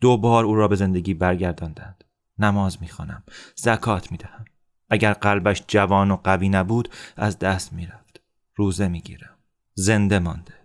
دو 0.00 0.16
بار 0.16 0.44
او 0.44 0.54
را 0.54 0.68
به 0.68 0.76
زندگی 0.76 1.14
برگرداندند. 1.14 2.04
نماز 2.38 2.78
می‌خوانم. 2.80 3.22
زکات 3.56 4.12
می‌دهم. 4.12 4.44
اگر 4.90 5.12
قلبش 5.12 5.64
جوان 5.68 6.10
و 6.10 6.16
قوی 6.16 6.48
نبود 6.48 6.88
از 7.16 7.38
دست 7.38 7.72
می‌رفت. 7.72 8.20
روزه 8.54 8.88
می‌گیرم. 8.88 9.36
زنده 9.74 10.18
مانده. 10.18 10.57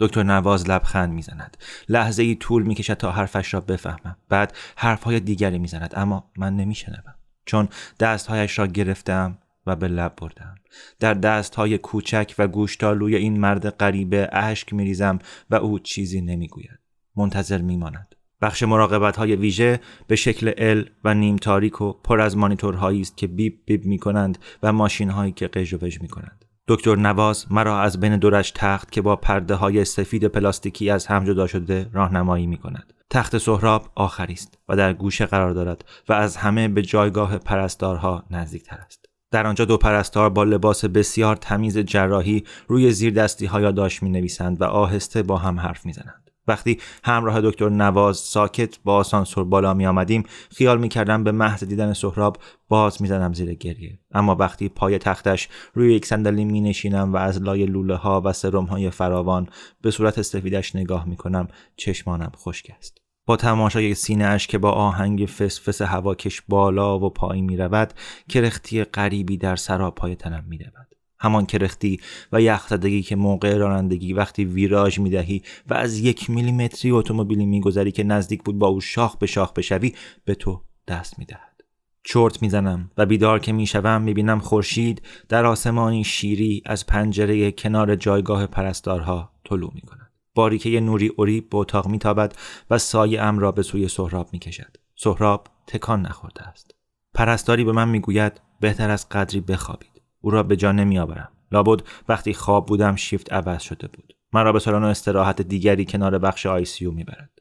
دکتر 0.00 0.22
نواز 0.22 0.70
لبخند 0.70 1.12
می‌زند. 1.12 1.56
لحظه 1.88 2.22
ای 2.22 2.34
طول 2.34 2.62
می‌کشد 2.62 2.94
تا 2.94 3.10
حرفش 3.10 3.54
را 3.54 3.60
بفهمم. 3.60 4.16
بعد 4.28 4.56
حرفهای 4.76 5.20
دیگری 5.20 5.58
می‌زند. 5.58 5.92
اما 5.96 6.30
من 6.36 6.56
نمیشنوم. 6.56 7.14
چون 7.46 7.68
دستهایش 8.00 8.58
را 8.58 8.66
گرفتم 8.66 9.38
و 9.66 9.76
به 9.76 9.88
لب 9.88 10.16
بردم. 10.16 10.54
در 11.00 11.14
دستهای 11.14 11.78
کوچک 11.78 12.34
و 12.38 12.48
گوشتالوی 12.48 13.16
این 13.16 13.40
مرد 13.40 13.70
غریبه 13.70 14.28
اشک 14.32 14.72
میریزم 14.72 15.18
و 15.50 15.54
او 15.54 15.78
چیزی 15.78 16.20
نمی‌گوید. 16.20 16.78
منتظر 17.16 17.58
میماند. 17.58 18.14
بخش 18.42 18.62
مراقبت 18.62 19.16
های 19.16 19.36
ویژه 19.36 19.80
به 20.06 20.16
شکل 20.16 20.52
ال 20.58 20.84
و 21.04 21.14
نیم 21.14 21.36
تاریک 21.36 21.80
و 21.80 21.92
پر 21.92 22.20
از 22.20 22.36
مانیتورهایی 22.36 23.00
است 23.00 23.16
که 23.16 23.26
بیب 23.26 23.62
بیب 23.66 23.84
می 23.84 23.98
کنند 23.98 24.38
و 24.62 24.72
ماشین 24.72 25.10
هایی 25.10 25.32
که 25.32 25.48
قژ 25.48 25.74
و 25.74 25.78
می 26.00 26.08
کنند. 26.08 26.44
دکتر 26.68 26.96
نواز 26.96 27.46
مرا 27.50 27.80
از 27.80 28.00
بین 28.00 28.16
دورش 28.16 28.52
تخت 28.54 28.92
که 28.92 29.02
با 29.02 29.16
پرده 29.16 29.54
های 29.54 29.84
سفید 29.84 30.24
پلاستیکی 30.24 30.90
از 30.90 31.06
هم 31.06 31.24
جدا 31.24 31.46
شده 31.46 31.90
راهنمایی 31.92 32.46
می 32.46 32.56
کند. 32.56 32.92
تخت 33.10 33.38
سهراب 33.38 33.92
آخری 33.94 34.32
است 34.32 34.58
و 34.68 34.76
در 34.76 34.92
گوشه 34.92 35.26
قرار 35.26 35.52
دارد 35.52 35.84
و 36.08 36.12
از 36.12 36.36
همه 36.36 36.68
به 36.68 36.82
جایگاه 36.82 37.38
پرستارها 37.38 38.24
نزدیکتر 38.30 38.76
است. 38.76 39.04
در 39.30 39.46
آنجا 39.46 39.64
دو 39.64 39.76
پرستار 39.76 40.30
با 40.30 40.44
لباس 40.44 40.84
بسیار 40.84 41.36
تمیز 41.36 41.78
جراحی 41.78 42.44
روی 42.68 42.90
زیر 42.90 43.14
دستی 43.14 43.46
ها 43.46 43.60
یادداشت 43.60 44.02
می 44.02 44.10
نویسند 44.10 44.60
و 44.60 44.64
آهسته 44.64 45.22
با 45.22 45.36
هم 45.36 45.60
حرف 45.60 45.86
می 45.86 45.92
زنند. 45.92 46.29
وقتی 46.50 46.78
همراه 47.04 47.40
دکتر 47.40 47.68
نواز 47.68 48.16
ساکت 48.16 48.78
با 48.84 48.94
آسانسور 48.94 49.44
بالا 49.44 49.74
می 49.74 49.86
آمدیم 49.86 50.24
خیال 50.50 50.78
می 50.78 50.88
کردم 50.88 51.24
به 51.24 51.32
محض 51.32 51.64
دیدن 51.64 51.92
سهراب 51.92 52.36
باز 52.68 53.02
می 53.02 53.08
زنم 53.08 53.32
زیر 53.32 53.54
گریه 53.54 53.98
اما 54.12 54.34
وقتی 54.34 54.68
پای 54.68 54.98
تختش 54.98 55.48
روی 55.74 55.94
یک 55.94 56.06
صندلی 56.06 56.44
می 56.44 56.60
نشینم 56.60 57.12
و 57.12 57.16
از 57.16 57.42
لای 57.42 57.66
لوله 57.66 57.96
ها 57.96 58.22
و 58.24 58.32
سرم 58.32 58.64
های 58.64 58.90
فراوان 58.90 59.48
به 59.80 59.90
صورت 59.90 60.22
سفیدش 60.22 60.76
نگاه 60.76 61.08
می 61.08 61.16
کنم 61.16 61.48
چشمانم 61.76 62.32
خشک 62.36 62.70
است 62.78 62.98
با 63.26 63.36
تماشای 63.36 63.94
سینه 63.94 64.24
اش 64.24 64.46
که 64.46 64.58
با 64.58 64.70
آهنگ 64.70 65.26
فسفس 65.26 65.82
هواکش 65.82 66.42
بالا 66.48 66.98
و 66.98 67.10
پایین 67.10 67.44
می 67.44 67.56
رود 67.56 67.94
کرختی 68.28 68.84
غریبی 68.84 69.36
در 69.36 69.56
سراپای 69.56 70.16
تنم 70.16 70.44
می 70.48 70.58
رود. 70.58 70.99
همان 71.20 71.46
کرختی 71.46 72.00
و 72.32 72.42
یخزدگی 72.42 73.02
که 73.02 73.16
موقع 73.16 73.56
رانندگی 73.56 74.12
وقتی 74.12 74.44
ویراژ 74.44 74.98
می‌دهی 74.98 75.42
و 75.68 75.74
از 75.74 75.98
یک 75.98 76.30
میلیمتری 76.30 76.90
اتومبیلی 76.90 77.46
میگذری 77.46 77.92
که 77.92 78.04
نزدیک 78.04 78.42
بود 78.42 78.58
با 78.58 78.66
او 78.66 78.80
شاخ 78.80 79.16
به 79.16 79.26
شاخ 79.26 79.52
بشوی 79.52 79.94
به 80.24 80.34
تو 80.34 80.62
دست 80.88 81.18
می‌دهد. 81.18 81.60
چرت 82.04 82.42
می‌زنم 82.42 82.90
و 82.96 83.06
بیدار 83.06 83.38
که 83.38 83.52
می‌شوم 83.52 84.02
می‌بینم 84.02 84.38
خورشید 84.38 85.02
در 85.28 85.46
آسمانی 85.46 86.04
شیری 86.04 86.62
از 86.66 86.86
پنجره 86.86 87.52
کنار 87.52 87.96
جایگاه 87.96 88.46
پرستارها 88.46 89.30
طلوع 89.44 89.72
می‌کند. 89.74 90.10
باریکه 90.34 90.80
نوری 90.80 91.08
اوری 91.08 91.40
به 91.40 91.56
اتاق 91.56 91.88
میتابد 91.88 92.34
و 92.70 92.78
سایه 92.78 93.22
ام 93.22 93.38
را 93.38 93.52
به 93.52 93.62
سوی 93.62 93.88
سهراب 93.88 94.28
می‌کشد. 94.32 94.76
سهراب 94.96 95.46
تکان 95.66 96.02
نخورده 96.02 96.42
است. 96.42 96.74
پرستاری 97.14 97.64
به 97.64 97.72
من 97.72 97.88
می‌گوید 97.88 98.40
بهتر 98.60 98.90
از 98.90 99.08
قدری 99.08 99.40
بخوابید 99.40 99.89
او 100.20 100.30
را 100.30 100.42
به 100.42 100.56
جا 100.56 100.72
نمیآورم. 100.72 101.32
لابد 101.52 101.82
وقتی 102.08 102.34
خواب 102.34 102.66
بودم 102.66 102.96
شیفت 102.96 103.32
عوض 103.32 103.62
شده 103.62 103.88
بود. 103.88 104.12
مرا 104.32 104.52
به 104.52 104.58
سالن 104.58 104.84
استراحت 104.84 105.42
دیگری 105.42 105.84
کنار 105.84 106.18
بخش 106.18 106.46
آیسیو 106.46 106.90
می‌برد. 106.90 107.38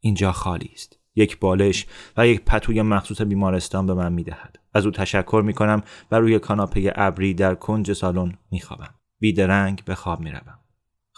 اینجا 0.00 0.32
خالی 0.32 0.70
است. 0.72 0.98
یک 1.14 1.38
بالش 1.38 1.86
و 2.16 2.26
یک 2.26 2.44
پتوی 2.44 2.82
مخصوص 2.82 3.20
بیمارستان 3.20 3.86
به 3.86 3.94
من 3.94 4.12
می‌دهد. 4.12 4.56
از 4.74 4.86
او 4.86 4.92
تشکر 4.92 5.42
می‌کنم 5.46 5.82
و 6.10 6.16
روی 6.16 6.38
کاناپه 6.38 6.92
ابری 6.94 7.34
در 7.34 7.54
کنج 7.54 7.92
سالن 7.92 8.38
میخوابم. 8.50 8.94
بیدرنگ 9.20 9.82
به 9.84 9.94
خواب 9.94 10.20
می‌روم. 10.20 10.59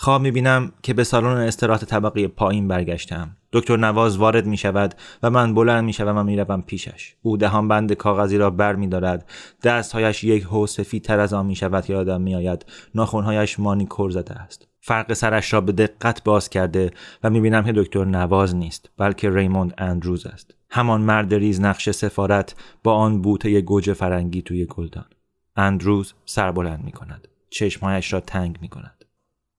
خواب 0.02 0.22
می‌بینم 0.22 0.72
که 0.82 0.94
به 0.94 1.04
سالن 1.04 1.26
استراحت 1.36 1.84
طبقه 1.84 2.28
پایین 2.28 2.68
برگشتم. 2.68 3.36
دکتر 3.52 3.76
نواز 3.76 4.16
وارد 4.16 4.46
می 4.46 4.56
شود 4.56 4.94
و 5.22 5.30
من 5.30 5.54
بلند 5.54 5.84
می 5.84 5.92
شوم 5.92 6.16
و 6.18 6.22
می 6.22 6.36
روم 6.36 6.62
پیشش. 6.62 7.14
او 7.22 7.36
دهان 7.36 7.68
بند 7.68 7.92
کاغذی 7.92 8.38
را 8.38 8.50
بر 8.50 8.74
می 8.74 8.86
دارد 8.86 9.30
دستهایش 9.62 10.24
یک 10.24 10.42
هو 10.42 10.66
تر 11.04 11.20
از 11.20 11.32
آن 11.32 11.46
می 11.46 11.54
شود 11.54 11.84
که 11.84 11.94
آدم 11.94 12.20
می 12.20 12.34
آید 12.34 12.66
ناخونهایش 12.94 13.60
مانی 13.60 13.86
کر 13.86 14.10
زده 14.10 14.34
است. 14.34 14.68
فرق 14.80 15.12
سرش 15.12 15.52
را 15.52 15.60
به 15.60 15.72
دقت 15.72 16.24
باز 16.24 16.48
کرده 16.48 16.90
و 17.22 17.30
می 17.30 17.40
بینم 17.40 17.64
که 17.64 17.72
دکتر 17.72 18.04
نواز 18.04 18.56
نیست 18.56 18.90
بلکه 18.98 19.30
ریموند 19.30 19.74
اندروز 19.78 20.26
است. 20.26 20.54
همان 20.70 21.00
مرد 21.00 21.34
ریز 21.34 21.60
نقش 21.60 21.90
سفارت 21.90 22.54
با 22.84 22.94
آن 22.94 23.22
بوته 23.22 23.60
گوجه 23.60 23.92
فرنگی 23.92 24.42
توی 24.42 24.66
گلدان. 24.66 25.06
اندروز 25.56 26.14
سر 26.24 26.52
بلند 26.52 26.84
می 26.84 26.92
کند 26.92 27.28
چشمهایش 27.50 28.12
را 28.12 28.20
تنگ 28.20 28.58
می 28.60 28.68
کند 28.68 29.01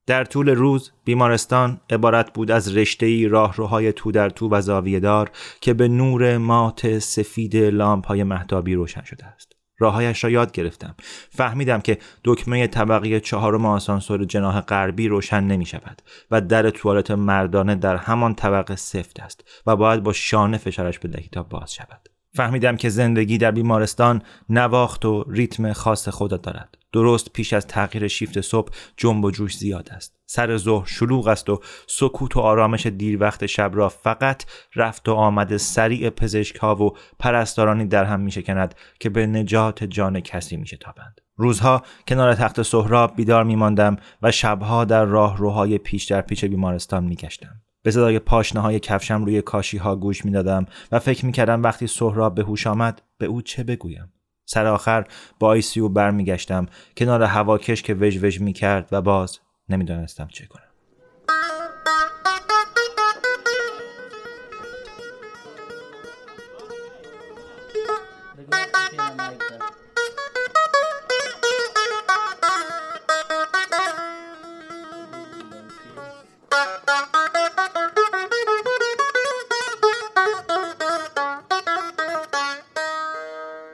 در 0.07 0.23
طول 0.23 0.49
روز 0.49 0.91
بیمارستان 1.05 1.81
عبارت 1.89 2.33
بود 2.33 2.51
از 2.51 2.77
رشته 2.77 3.27
راهروهای 3.27 3.93
تو 3.93 4.11
در 4.11 4.29
تو 4.29 4.49
و 4.51 4.61
زاویه 4.61 4.99
دار 4.99 5.31
که 5.61 5.73
به 5.73 5.87
نور 5.87 6.37
مات 6.37 6.99
سفید 6.99 7.55
لامپ 7.55 8.07
های 8.07 8.23
محتابی 8.23 8.73
روشن 8.73 9.03
شده 9.03 9.25
است. 9.25 9.53
راههایش 9.79 10.23
را 10.23 10.29
یاد 10.29 10.51
گرفتم. 10.51 10.95
فهمیدم 11.29 11.81
که 11.81 11.97
دکمه 12.23 12.67
طبقه 12.67 13.19
چهارم 13.19 13.65
آسانسور 13.65 14.25
جناح 14.25 14.61
غربی 14.61 15.07
روشن 15.07 15.43
نمی 15.43 15.65
شود 15.65 16.01
و 16.31 16.41
در 16.41 16.69
توالت 16.69 17.11
مردانه 17.11 17.75
در 17.75 17.95
همان 17.95 18.35
طبقه 18.35 18.75
سفت 18.75 19.19
است 19.19 19.43
و 19.67 19.75
باید 19.75 20.03
با 20.03 20.13
شانه 20.13 20.57
فشارش 20.57 20.99
بدهی 20.99 21.29
تا 21.31 21.43
باز 21.43 21.73
شود. 21.73 22.09
فهمیدم 22.35 22.77
که 22.77 22.89
زندگی 22.89 23.37
در 23.37 23.51
بیمارستان 23.51 24.21
نواخت 24.49 25.05
و 25.05 25.25
ریتم 25.29 25.73
خاص 25.73 26.09
خود 26.09 26.41
دارد. 26.41 26.82
درست 26.93 27.33
پیش 27.33 27.53
از 27.53 27.67
تغییر 27.67 28.07
شیفت 28.07 28.41
صبح 28.41 28.73
جنب 28.97 29.25
و 29.25 29.31
جوش 29.31 29.57
زیاد 29.57 29.89
است. 29.91 30.15
سر 30.25 30.57
ظهر 30.57 30.85
شلوغ 30.85 31.27
است 31.27 31.49
و 31.49 31.59
سکوت 31.87 32.37
و 32.37 32.39
آرامش 32.39 32.85
دیر 32.85 33.21
وقت 33.21 33.45
شب 33.45 33.71
را 33.73 33.89
فقط 33.89 34.43
رفت 34.75 35.09
و 35.09 35.13
آمد 35.13 35.57
سریع 35.57 36.09
پزشک 36.09 36.55
ها 36.55 36.75
و 36.75 36.91
پرستارانی 37.19 37.85
در 37.85 38.05
هم 38.05 38.19
میشکند 38.19 38.75
که 38.99 39.09
به 39.09 39.27
نجات 39.27 39.83
جان 39.83 40.19
کسی 40.19 40.57
میشتابند. 40.57 41.21
روزها 41.35 41.83
کنار 42.07 42.33
تخت 42.33 42.61
سهراب 42.61 43.15
بیدار 43.15 43.43
میماندم 43.43 43.97
و 44.21 44.31
شبها 44.31 44.85
در 44.85 45.05
راه 45.05 45.37
روهای 45.37 45.77
پیش 45.77 46.03
در 46.03 46.21
پیش 46.21 46.45
بیمارستان 46.45 47.03
میگشتم. 47.03 47.61
به 47.83 47.91
صدای 47.91 48.19
پاشنه 48.19 48.61
های 48.61 48.79
کفشم 48.79 49.25
روی 49.25 49.41
کاشی 49.41 49.77
ها 49.77 49.95
گوش 49.95 50.25
می‌دادم 50.25 50.65
و 50.91 50.99
فکر 50.99 51.25
می‌کردم 51.25 51.63
وقتی 51.63 51.87
سهراب 51.87 52.35
به 52.35 52.43
هوش 52.43 52.67
آمد 52.67 53.01
به 53.17 53.25
او 53.25 53.41
چه 53.41 53.63
بگویم. 53.63 54.13
سر 54.45 54.65
آخر 54.67 55.07
با 55.39 55.47
آیسیو 55.47 55.89
برمیگشتم. 55.89 56.65
کنار 56.97 57.23
هواکش 57.23 57.83
که 57.83 57.93
وژ 57.93 58.23
وژ 58.23 58.41
می‌کرد 58.41 58.89
و 58.91 59.01
باز 59.01 59.39
نمی‌دانستم 59.69 60.27
چه 60.27 60.45
کنم. 60.45 60.72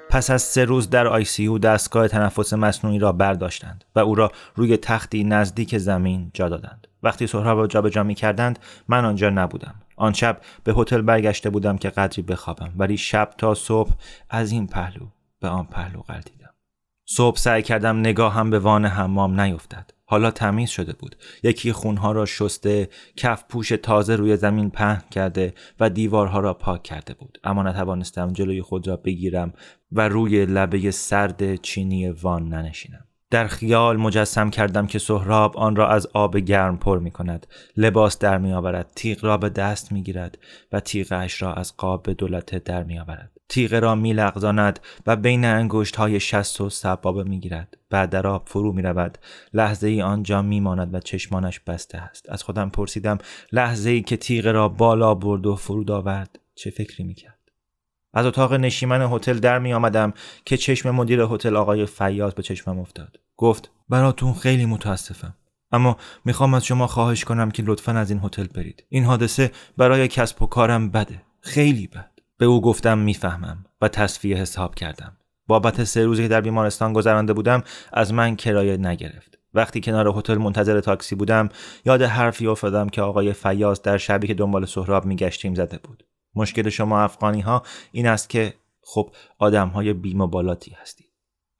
پس 0.09 0.29
از 0.29 0.41
سه 0.41 0.65
روز 0.65 0.89
در 0.89 1.07
آیسیو 1.07 1.57
دستگاه 1.57 2.07
تنفس 2.07 2.53
مصنوعی 2.53 2.99
را 2.99 3.11
برداشتند 3.11 3.83
و 3.95 3.99
او 3.99 4.15
را 4.15 4.31
روی 4.55 4.77
تختی 4.77 5.23
نزدیک 5.23 5.77
زمین 5.77 6.31
جا 6.33 6.49
دادند. 6.49 6.87
وقتی 7.03 7.27
سهراب 7.27 7.59
را 7.59 7.67
جابجا 7.67 8.03
می 8.03 8.15
کردند 8.15 8.59
من 8.87 9.05
آنجا 9.05 9.29
نبودم. 9.29 9.75
آن 9.95 10.13
شب 10.13 10.41
به 10.63 10.73
هتل 10.77 11.01
برگشته 11.01 11.49
بودم 11.49 11.77
که 11.77 11.89
قدری 11.89 12.21
بخوابم 12.21 12.73
ولی 12.77 12.97
شب 12.97 13.29
تا 13.37 13.53
صبح 13.53 13.91
از 14.29 14.51
این 14.51 14.67
پهلو 14.67 15.05
به 15.39 15.47
آن 15.47 15.65
پهلو 15.65 16.01
قلدیدم 16.01 16.49
صبح 17.05 17.37
سعی 17.37 17.61
کردم 17.61 17.99
نگاهم 17.99 18.49
به 18.49 18.59
وان 18.59 18.85
حمام 18.85 19.41
نیفتد 19.41 19.91
حالا 20.11 20.31
تمیز 20.31 20.69
شده 20.69 20.93
بود. 20.93 21.15
یکی 21.43 21.71
خونها 21.71 22.11
را 22.11 22.25
شسته 22.25 22.89
کف 23.15 23.43
پوش 23.49 23.69
تازه 23.69 24.15
روی 24.15 24.37
زمین 24.37 24.69
پهن 24.69 25.03
کرده 25.11 25.53
و 25.79 25.89
دیوارها 25.89 26.39
را 26.39 26.53
پاک 26.53 26.83
کرده 26.83 27.13
بود. 27.13 27.39
اما 27.43 27.63
نتوانستم 27.63 28.33
جلوی 28.33 28.61
خود 28.61 28.87
را 28.87 28.95
بگیرم 28.95 29.53
و 29.91 30.09
روی 30.09 30.45
لبه 30.45 30.91
سرد 30.91 31.55
چینی 31.55 32.09
وان 32.09 32.49
ننشینم. 32.49 33.05
در 33.31 33.47
خیال 33.47 33.97
مجسم 33.97 34.49
کردم 34.49 34.87
که 34.87 34.99
سهراب 34.99 35.57
آن 35.57 35.75
را 35.75 35.89
از 35.89 36.07
آب 36.13 36.37
گرم 36.37 36.77
پر 36.77 36.99
می 36.99 37.11
کند. 37.11 37.47
لباس 37.77 38.19
در 38.19 38.37
می 38.37 38.53
آورد. 38.53 38.91
تیغ 38.95 39.25
را 39.25 39.37
به 39.37 39.49
دست 39.49 39.91
می 39.91 40.03
گیرد 40.03 40.37
و 40.71 40.79
تیغش 40.79 41.41
را 41.41 41.53
از 41.53 41.77
قاب 41.77 42.11
دولت 42.11 42.63
در 42.63 42.83
می 42.83 42.99
آورد. 42.99 43.38
تیغ 43.49 43.73
را 43.73 43.95
می 43.95 44.13
لغزاند 44.13 44.79
و 45.07 45.15
بین 45.15 45.45
انگشت 45.45 45.95
های 45.95 46.19
شست 46.19 46.61
و 46.61 46.69
سبابه 46.69 47.23
می 47.23 47.39
گیرد 47.39 47.77
بعد 47.89 48.09
در 48.09 48.27
آب 48.27 48.43
فرو 48.47 48.73
می 48.73 48.81
رود 48.81 49.17
لحظه 49.53 49.87
ای 49.87 50.01
آنجا 50.01 50.41
می 50.41 50.59
ماند 50.59 50.93
و 50.93 50.99
چشمانش 50.99 51.59
بسته 51.59 51.97
است. 51.97 52.29
از 52.29 52.43
خودم 52.43 52.69
پرسیدم 52.69 53.17
لحظه 53.51 53.89
ای 53.89 54.01
که 54.01 54.17
تیغ 54.17 54.47
را 54.47 54.69
بالا 54.69 55.15
برد 55.15 55.45
و 55.45 55.55
فرود 55.55 55.91
آورد 55.91 56.39
چه 56.55 56.69
فکری 56.69 57.03
می 57.03 57.13
کرد 57.13 57.39
از 58.13 58.25
اتاق 58.25 58.53
نشیمن 58.53 59.01
هتل 59.01 59.37
در 59.37 59.59
می 59.59 59.73
آمدم 59.73 60.13
که 60.45 60.57
چشم 60.57 60.91
مدیر 60.91 61.21
هتل 61.21 61.55
آقای 61.55 61.85
فیاض 61.85 62.33
به 62.33 62.43
چشمم 62.43 62.79
افتاد. 62.79 63.19
گفت 63.37 63.71
براتون 63.89 64.33
خیلی 64.33 64.65
متاسفم 64.65 65.35
اما 65.71 65.97
می‌خوام 66.25 66.53
از 66.53 66.65
شما 66.65 66.87
خواهش 66.87 67.23
کنم 67.23 67.51
که 67.51 67.63
لطفا 67.63 67.91
از 67.91 68.11
این 68.11 68.19
هتل 68.23 68.47
برید. 68.47 68.83
این 68.89 69.03
حادثه 69.03 69.51
برای 69.77 70.07
کسب 70.07 70.41
و 70.41 70.47
کارم 70.47 70.89
بده. 70.89 71.21
خیلی 71.41 71.87
بد. 71.87 72.18
به 72.39 72.45
او 72.45 72.61
گفتم 72.61 72.97
می‌فهمم 72.97 73.65
و 73.81 73.87
تصفیه 73.87 74.37
حساب 74.37 74.75
کردم. 74.75 75.17
بابت 75.47 75.83
سه 75.83 76.05
روزی 76.05 76.21
که 76.21 76.27
در 76.27 76.41
بیمارستان 76.41 76.93
گذرانده 76.93 77.33
بودم 77.33 77.63
از 77.93 78.13
من 78.13 78.35
کرایه 78.35 78.77
نگرفت. 78.77 79.39
وقتی 79.53 79.81
کنار 79.81 80.07
هتل 80.07 80.37
منتظر 80.37 80.79
تاکسی 80.79 81.15
بودم 81.15 81.49
یاد 81.85 82.01
حرفی 82.01 82.47
افتادم 82.47 82.89
که 82.89 83.01
آقای 83.01 83.33
فیاض 83.33 83.81
در 83.81 83.97
شبی 83.97 84.27
که 84.27 84.33
دنبال 84.33 84.65
سهراب 84.65 85.05
میگشتیم 85.05 85.55
زده 85.55 85.77
بود. 85.77 86.03
مشکل 86.35 86.69
شما 86.69 87.01
افغانی 87.01 87.41
ها 87.41 87.63
این 87.91 88.07
است 88.07 88.29
که 88.29 88.53
خب 88.81 89.11
آدم 89.39 89.67
های 89.67 89.93
بیمبالاتی 89.93 90.71
هستید 90.81 91.09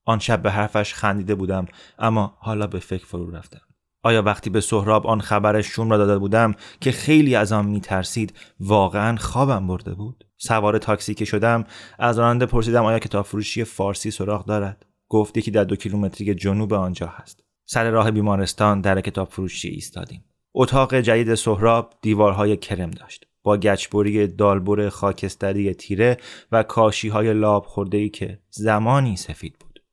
آن 0.05 0.19
شب 0.19 0.41
به 0.41 0.51
حرفش 0.51 0.93
خندیده 0.93 1.35
بودم 1.35 1.65
اما 1.99 2.37
حالا 2.39 2.67
به 2.67 2.79
فکر 2.79 3.05
فرو 3.05 3.31
رفتم. 3.31 3.61
آیا 4.03 4.21
وقتی 4.21 4.49
به 4.49 4.61
سهراب 4.61 5.07
آن 5.07 5.21
خبر 5.21 5.61
شوم 5.61 5.89
را 5.89 5.97
داده 5.97 6.17
بودم 6.17 6.55
که 6.81 6.91
خیلی 6.91 7.35
از 7.35 7.51
آن 7.51 7.65
میترسید 7.65 8.33
واقعا 8.59 9.15
خوابم 9.15 9.67
برده 9.67 9.93
بود؟ 9.93 10.28
سوار 10.41 10.77
تاکسی 10.77 11.13
که 11.13 11.25
شدم 11.25 11.63
از 11.99 12.19
راننده 12.19 12.45
پرسیدم 12.45 12.85
آیا 12.85 12.99
کتاب 12.99 13.25
فروشی 13.25 13.63
فارسی 13.63 14.11
سراغ 14.11 14.45
دارد؟ 14.45 14.85
گفت 15.09 15.37
یکی 15.37 15.51
در 15.51 15.63
دو 15.63 15.75
کیلومتری 15.75 16.35
جنوب 16.35 16.73
آنجا 16.73 17.07
هست. 17.07 17.43
سر 17.65 17.89
راه 17.89 18.11
بیمارستان 18.11 18.81
در 18.81 19.01
کتاب 19.01 19.29
فروشی 19.29 19.67
ایستادیم. 19.67 20.23
اتاق 20.53 20.95
جدید 20.95 21.35
سهراب 21.35 21.93
دیوارهای 22.01 22.57
کرم 22.57 22.91
داشت. 22.91 23.25
با 23.43 23.57
گچبری 23.57 24.27
دالبر 24.27 24.89
خاکستری 24.89 25.73
تیره 25.73 26.17
و 26.51 26.63
کاشی 26.63 27.09
های 27.09 27.33
لاب 27.33 27.65
خورده 27.65 28.09
که 28.09 28.39
زمانی 28.49 29.15
سفید 29.15 29.55
بود. 29.59 29.83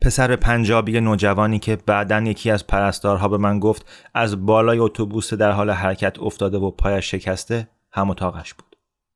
پسر 0.00 0.36
پنجابی 0.36 1.00
نوجوانی 1.00 1.58
که 1.58 1.76
بعدا 1.86 2.20
یکی 2.20 2.50
از 2.50 2.66
پرستارها 2.66 3.28
به 3.28 3.38
من 3.38 3.58
گفت 3.58 3.86
از 4.14 4.46
بالای 4.46 4.78
اتوبوس 4.78 5.34
در 5.34 5.50
حال 5.50 5.70
حرکت 5.70 6.18
افتاده 6.18 6.58
و 6.58 6.70
پایش 6.70 7.10
شکسته 7.10 7.68
هم 7.92 8.10
اتاقش 8.10 8.54
بود. 8.54 8.67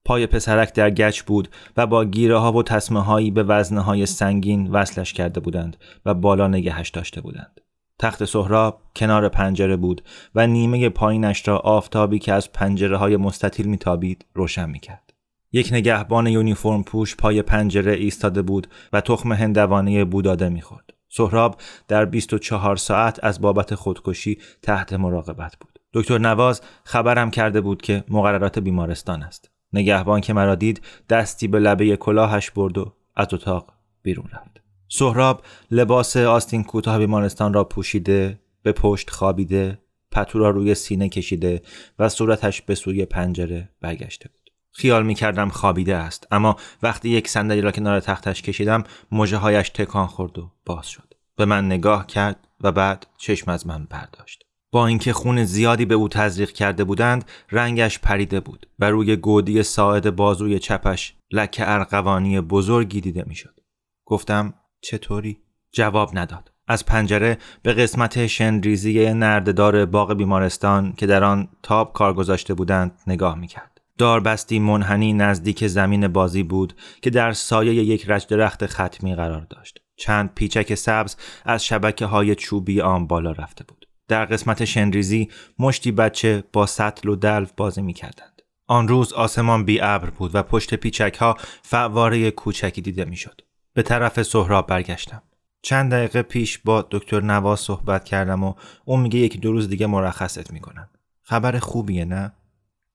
پای 0.04 0.26
پسرک 0.26 0.74
در 0.74 0.90
گچ 0.90 1.22
بود 1.22 1.48
و 1.76 1.86
با 1.86 2.04
گیره 2.04 2.38
ها 2.38 2.52
و 2.52 2.62
تصمه 2.62 3.02
هایی 3.02 3.30
به 3.30 3.42
وزنه 3.42 3.80
های 3.80 4.06
سنگین 4.06 4.70
وصلش 4.70 5.12
کرده 5.12 5.40
بودند 5.40 5.76
و 6.06 6.14
بالا 6.14 6.48
نگهش 6.48 6.88
داشته 6.88 7.20
بودند 7.20 7.60
تخت 7.98 8.24
سهراب 8.24 8.80
کنار 8.96 9.28
پنجره 9.28 9.76
بود 9.76 10.02
و 10.34 10.46
نیمه 10.46 10.88
پایینش 10.88 11.48
را 11.48 11.58
آفتابی 11.58 12.18
که 12.18 12.32
از 12.32 12.52
پنجره 12.52 12.96
های 12.96 13.16
مستطیل 13.16 13.66
میتابید 13.66 14.26
روشن 14.34 14.70
می‌کرد 14.70 15.12
یک 15.52 15.68
نگهبان 15.72 16.26
یونیفرم 16.26 16.84
پوش 16.84 17.16
پای 17.16 17.42
پنجره 17.42 17.92
ایستاده 17.92 18.42
بود 18.42 18.66
و 18.92 19.00
تخم 19.00 19.32
هندوانه 19.32 20.04
بوداده 20.04 20.48
می‌خورد. 20.48 20.90
سهراب 21.08 21.60
در 21.88 22.04
24 22.04 22.76
ساعت 22.76 23.24
از 23.24 23.40
بابت 23.40 23.74
خودکشی 23.74 24.38
تحت 24.62 24.92
مراقبت 24.92 25.56
بود. 25.60 25.78
دکتر 25.94 26.18
نواز 26.18 26.60
خبرم 26.84 27.30
کرده 27.30 27.60
بود 27.60 27.82
که 27.82 28.04
مقررات 28.08 28.58
بیمارستان 28.58 29.22
است. 29.22 29.51
نگهبان 29.72 30.20
که 30.20 30.32
مرا 30.32 30.54
دید 30.54 30.82
دستی 31.08 31.48
به 31.48 31.58
لبه 31.58 31.96
کلاهش 31.96 32.50
برد 32.50 32.78
و 32.78 32.94
از 33.16 33.34
اتاق 33.34 33.72
بیرون 34.02 34.26
رفت. 34.32 34.62
سهراب 34.88 35.42
لباس 35.70 36.16
آستین 36.16 36.64
کوتاه 36.64 36.98
بیمارستان 36.98 37.54
را 37.54 37.64
پوشیده 37.64 38.40
به 38.62 38.72
پشت 38.72 39.10
خوابیده 39.10 39.78
پتو 40.10 40.38
را 40.38 40.50
روی 40.50 40.74
سینه 40.74 41.08
کشیده 41.08 41.62
و 41.98 42.08
صورتش 42.08 42.62
به 42.62 42.74
سوی 42.74 43.04
پنجره 43.04 43.68
برگشته 43.80 44.28
بود. 44.28 44.42
خیال 44.72 45.06
می 45.06 45.14
کردم 45.14 45.48
خوابیده 45.48 45.96
است 45.96 46.26
اما 46.30 46.56
وقتی 46.82 47.08
یک 47.08 47.28
صندلی 47.28 47.60
را 47.60 47.72
کنار 47.72 48.00
تختش 48.00 48.42
کشیدم 48.42 48.84
مجه 49.12 49.62
تکان 49.62 50.06
خورد 50.06 50.38
و 50.38 50.50
باز 50.66 50.88
شد 50.88 51.14
به 51.36 51.44
من 51.44 51.66
نگاه 51.66 52.06
کرد 52.06 52.48
و 52.60 52.72
بعد 52.72 53.06
چشم 53.18 53.50
از 53.50 53.66
من 53.66 53.86
برداشت 53.90 54.44
با 54.72 54.86
اینکه 54.86 55.12
خون 55.12 55.44
زیادی 55.44 55.84
به 55.84 55.94
او 55.94 56.08
تزریق 56.08 56.50
کرده 56.50 56.84
بودند 56.84 57.24
رنگش 57.50 57.98
پریده 57.98 58.40
بود 58.40 58.66
و 58.78 58.90
روی 58.90 59.16
گودی 59.16 59.62
ساعد 59.62 60.16
بازوی 60.16 60.58
چپش 60.58 61.14
لکه 61.32 61.70
ارقوانی 61.70 62.40
بزرگی 62.40 63.00
دیده 63.00 63.24
می‌شد 63.26 63.60
گفتم 64.06 64.54
چطوری 64.80 65.38
جواب 65.72 66.18
نداد 66.18 66.52
از 66.68 66.86
پنجره 66.86 67.38
به 67.62 67.72
قسمت 67.72 68.26
شنریزی 68.26 69.12
نرددار 69.12 69.86
باغ 69.86 70.14
بیمارستان 70.14 70.92
که 70.92 71.06
در 71.06 71.24
آن 71.24 71.48
تاب 71.62 71.92
کار 71.92 72.14
گذاشته 72.14 72.54
بودند 72.54 73.00
نگاه 73.06 73.38
می‌کرد 73.38 73.80
داربستی 73.98 74.58
منحنی 74.58 75.12
نزدیک 75.12 75.66
زمین 75.66 76.08
بازی 76.08 76.42
بود 76.42 76.74
که 77.02 77.10
در 77.10 77.32
سایه 77.32 77.74
یک 77.74 78.04
رج 78.08 78.26
درخت 78.26 78.66
ختمی 78.66 79.14
قرار 79.14 79.46
داشت. 79.50 79.78
چند 79.96 80.30
پیچک 80.34 80.74
سبز 80.74 81.16
از 81.44 81.64
شبکه 81.64 82.06
های 82.06 82.34
چوبی 82.34 82.80
آن 82.80 83.06
بالا 83.06 83.32
رفته 83.32 83.64
بود. 83.64 83.86
در 84.08 84.24
قسمت 84.24 84.64
شنریزی 84.64 85.28
مشتی 85.58 85.92
بچه 85.92 86.44
با 86.52 86.66
سطل 86.66 87.08
و 87.08 87.16
دلف 87.16 87.52
بازی 87.56 87.82
می 87.82 87.92
کردند. 87.92 88.42
آن 88.66 88.88
روز 88.88 89.12
آسمان 89.12 89.64
بی 89.64 89.80
ابر 89.80 90.10
بود 90.10 90.34
و 90.34 90.42
پشت 90.42 90.74
پیچک 90.74 91.16
ها 91.20 91.36
فواره 91.62 92.30
کوچکی 92.30 92.80
دیده 92.80 93.04
می 93.04 93.16
شد. 93.16 93.40
به 93.74 93.82
طرف 93.82 94.22
سهراب 94.22 94.66
برگشتم. 94.66 95.22
چند 95.62 95.92
دقیقه 95.92 96.22
پیش 96.22 96.58
با 96.58 96.86
دکتر 96.90 97.20
نواز 97.20 97.60
صحبت 97.60 98.04
کردم 98.04 98.44
و 98.44 98.54
اون 98.84 99.00
میگه 99.00 99.18
یکی 99.18 99.38
دو 99.38 99.52
روز 99.52 99.68
دیگه 99.68 99.86
مرخصت 99.86 100.52
می‌کنن. 100.52 100.88
خبر 101.22 101.58
خوبیه 101.58 102.04
نه؟ 102.04 102.32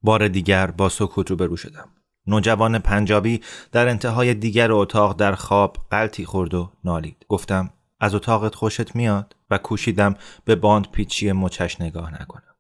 بار 0.02 0.28
دیگر 0.28 0.72
با 0.72 0.90
سکوت 0.90 1.30
روبرو 1.30 1.58
شدم 1.58 1.90
نوجوان 2.28 2.80
پنجابی 2.80 3.42
در 3.72 3.88
انتهای 3.88 4.34
دیگر 4.34 4.72
اتاق 4.72 5.16
در 5.16 5.36
خواب 5.36 5.78
قلتی 5.92 6.26
خورد 6.26 6.54
و 6.54 6.72
نالید 6.84 7.26
گفتم 7.28 7.70
از 8.00 8.16
اتاقت 8.16 8.56
خوشت 8.56 8.96
میاد 8.96 9.36
و 9.50 9.58
کوشیدم 9.58 10.16
به 10.46 10.56
باند 10.56 10.92
پیچی 10.92 11.32
مچش 11.32 11.82
نگاه 11.82 12.22
نکنم. 12.22 12.56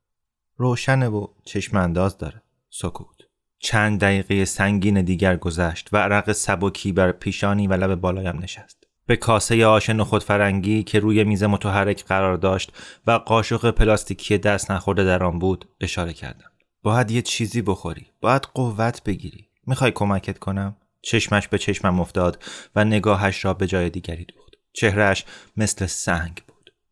روشنه 0.57 1.07
و 1.07 1.27
چشم 1.45 1.77
انداز 1.77 2.17
داره. 2.17 2.41
سکوت. 2.69 3.17
چند 3.59 3.99
دقیقه 3.99 4.45
سنگین 4.45 5.01
دیگر 5.01 5.37
گذشت 5.37 5.89
و 5.91 5.97
عرق 5.97 6.31
سبکی 6.31 6.91
بر 6.91 7.11
پیشانی 7.11 7.67
و 7.67 7.73
لب 7.73 7.95
بالایم 7.95 8.39
نشست. 8.39 8.83
به 9.05 9.15
کاسه 9.15 9.65
آش 9.65 9.89
نخود 9.89 10.23
فرنگی 10.23 10.83
که 10.83 10.99
روی 10.99 11.23
میز 11.23 11.43
متحرک 11.43 12.05
قرار 12.05 12.37
داشت 12.37 12.71
و 13.07 13.11
قاشق 13.11 13.71
پلاستیکی 13.71 14.37
دست 14.37 14.71
نخورده 14.71 15.03
در 15.03 15.23
آن 15.23 15.39
بود 15.39 15.65
اشاره 15.81 16.13
کردم. 16.13 16.51
باید 16.83 17.11
یه 17.11 17.21
چیزی 17.21 17.61
بخوری. 17.61 18.07
باید 18.21 18.47
قوت 18.53 19.03
بگیری. 19.03 19.47
می‌خوای 19.67 19.91
کمکت 19.91 20.39
کنم؟ 20.39 20.75
چشمش 21.01 21.47
به 21.47 21.57
چشمم 21.57 21.99
افتاد 21.99 22.43
و 22.75 22.85
نگاهش 22.85 23.45
را 23.45 23.53
به 23.53 23.67
جای 23.67 23.89
دیگری 23.89 24.25
دوخت. 24.25 24.53
چهرهش 24.73 25.25
مثل 25.57 25.85
سنگ 25.85 26.41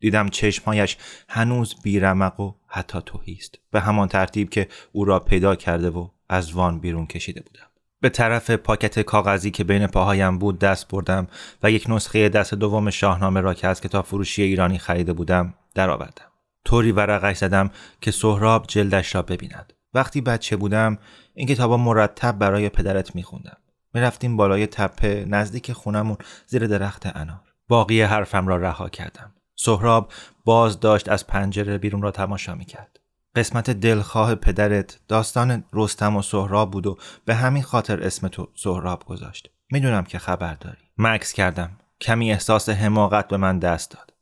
دیدم 0.00 0.28
چشمهایش 0.28 0.96
هنوز 1.28 1.74
بیرمق 1.82 2.40
و 2.40 2.54
حتی 2.66 2.98
توهی 3.06 3.36
است. 3.40 3.58
به 3.70 3.80
همان 3.80 4.08
ترتیب 4.08 4.50
که 4.50 4.68
او 4.92 5.04
را 5.04 5.20
پیدا 5.20 5.56
کرده 5.56 5.90
و 5.90 6.08
از 6.28 6.52
وان 6.52 6.80
بیرون 6.80 7.06
کشیده 7.06 7.40
بودم. 7.40 7.66
به 8.00 8.08
طرف 8.08 8.50
پاکت 8.50 9.00
کاغذی 9.00 9.50
که 9.50 9.64
بین 9.64 9.86
پاهایم 9.86 10.38
بود 10.38 10.58
دست 10.58 10.88
بردم 10.88 11.26
و 11.62 11.70
یک 11.70 11.90
نسخه 11.90 12.28
دست 12.28 12.54
دوم 12.54 12.90
شاهنامه 12.90 13.40
را 13.40 13.54
که 13.54 13.68
از 13.68 13.80
کتاب 13.80 14.04
فروشی 14.04 14.42
ایرانی 14.42 14.78
خریده 14.78 15.12
بودم 15.12 15.54
درآوردم. 15.74 16.32
طوری 16.64 16.92
ورقش 16.92 17.36
زدم 17.36 17.70
که 18.00 18.10
سهراب 18.10 18.64
جلدش 18.66 19.14
را 19.14 19.22
ببیند. 19.22 19.72
وقتی 19.94 20.20
بچه 20.20 20.56
بودم 20.56 20.98
این 21.34 21.48
کتابا 21.48 21.76
مرتب 21.76 22.38
برای 22.38 22.68
پدرت 22.68 23.14
میخوندم. 23.14 23.56
می‌رفتیم 23.94 24.36
بالای 24.36 24.66
تپه 24.66 25.24
نزدیک 25.28 25.72
خونمون 25.72 26.16
زیر 26.46 26.66
درخت 26.66 27.16
انار. 27.16 27.40
باقی 27.68 28.02
حرفم 28.02 28.46
را 28.46 28.56
رها 28.56 28.88
کردم. 28.88 29.32
سهراب 29.56 30.12
باز 30.44 30.80
داشت 30.80 31.08
از 31.08 31.26
پنجره 31.26 31.78
بیرون 31.78 32.02
را 32.02 32.10
تماشا 32.10 32.54
می‌کرد. 32.54 33.00
قسمت 33.34 33.70
دلخواه 33.70 34.34
پدرت 34.34 34.98
داستان 35.08 35.64
رستم 35.72 36.16
و 36.16 36.22
سهراب 36.22 36.70
بود 36.70 36.86
و 36.86 36.98
به 37.24 37.34
همین 37.34 37.62
خاطر 37.62 38.02
اسم 38.02 38.28
تو 38.28 38.48
سهراب 38.54 39.04
گذاشت. 39.04 39.50
می‌دونم 39.70 40.04
که 40.04 40.18
خبر 40.18 40.54
داری. 40.54 40.82
مکس 40.98 41.32
کردم. 41.32 41.70
کمی 42.00 42.32
احساس 42.32 42.68
حماقت 42.68 43.28
به 43.28 43.36
من 43.36 43.58
دست 43.58 43.90
داد. 43.90 44.12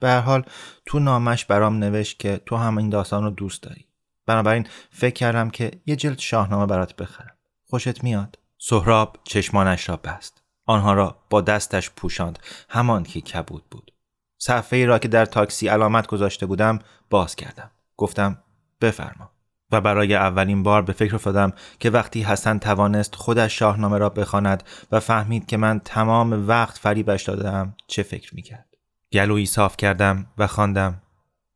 به 0.00 0.08
هر 0.08 0.20
حال 0.20 0.44
تو 0.86 0.98
نامش 0.98 1.44
برام 1.44 1.78
نوشت 1.78 2.18
که 2.18 2.40
تو 2.46 2.56
هم 2.56 2.78
این 2.78 2.90
داستان 2.90 3.24
رو 3.24 3.30
دوست 3.30 3.62
داری. 3.62 3.86
بنابراین 4.26 4.66
فکر 4.90 5.14
کردم 5.14 5.50
که 5.50 5.70
یه 5.86 5.96
جلد 5.96 6.18
شاهنامه 6.18 6.66
برات 6.66 6.96
بخرم. 6.96 7.34
خوشت 7.70 8.04
میاد. 8.04 8.38
سهراب 8.58 9.16
چشمانش 9.24 9.88
را 9.88 9.96
بست. 9.96 10.42
آنها 10.66 10.92
را 10.92 11.16
با 11.30 11.40
دستش 11.40 11.90
پوشاند. 11.90 12.38
همان 12.68 13.02
که 13.02 13.20
کبود 13.20 13.64
بود. 13.70 13.93
صفحه 14.38 14.86
را 14.86 14.98
که 14.98 15.08
در 15.08 15.24
تاکسی 15.24 15.68
علامت 15.68 16.06
گذاشته 16.06 16.46
بودم 16.46 16.78
باز 17.10 17.36
کردم. 17.36 17.70
گفتم 17.96 18.38
بفرما. 18.80 19.30
و 19.72 19.80
برای 19.80 20.14
اولین 20.14 20.62
بار 20.62 20.82
به 20.82 20.92
فکر 20.92 21.14
افتادم 21.14 21.52
که 21.78 21.90
وقتی 21.90 22.22
حسن 22.22 22.58
توانست 22.58 23.14
خودش 23.14 23.58
شاهنامه 23.58 23.98
را 23.98 24.08
بخواند 24.08 24.62
و 24.92 25.00
فهمید 25.00 25.46
که 25.46 25.56
من 25.56 25.80
تمام 25.84 26.48
وقت 26.48 26.78
فریبش 26.78 27.22
دادم 27.22 27.74
چه 27.86 28.02
فکر 28.02 28.34
می‌کرد. 28.34 28.66
گلویی 29.12 29.46
صاف 29.46 29.76
کردم 29.76 30.26
و 30.38 30.46
خواندم 30.46 31.00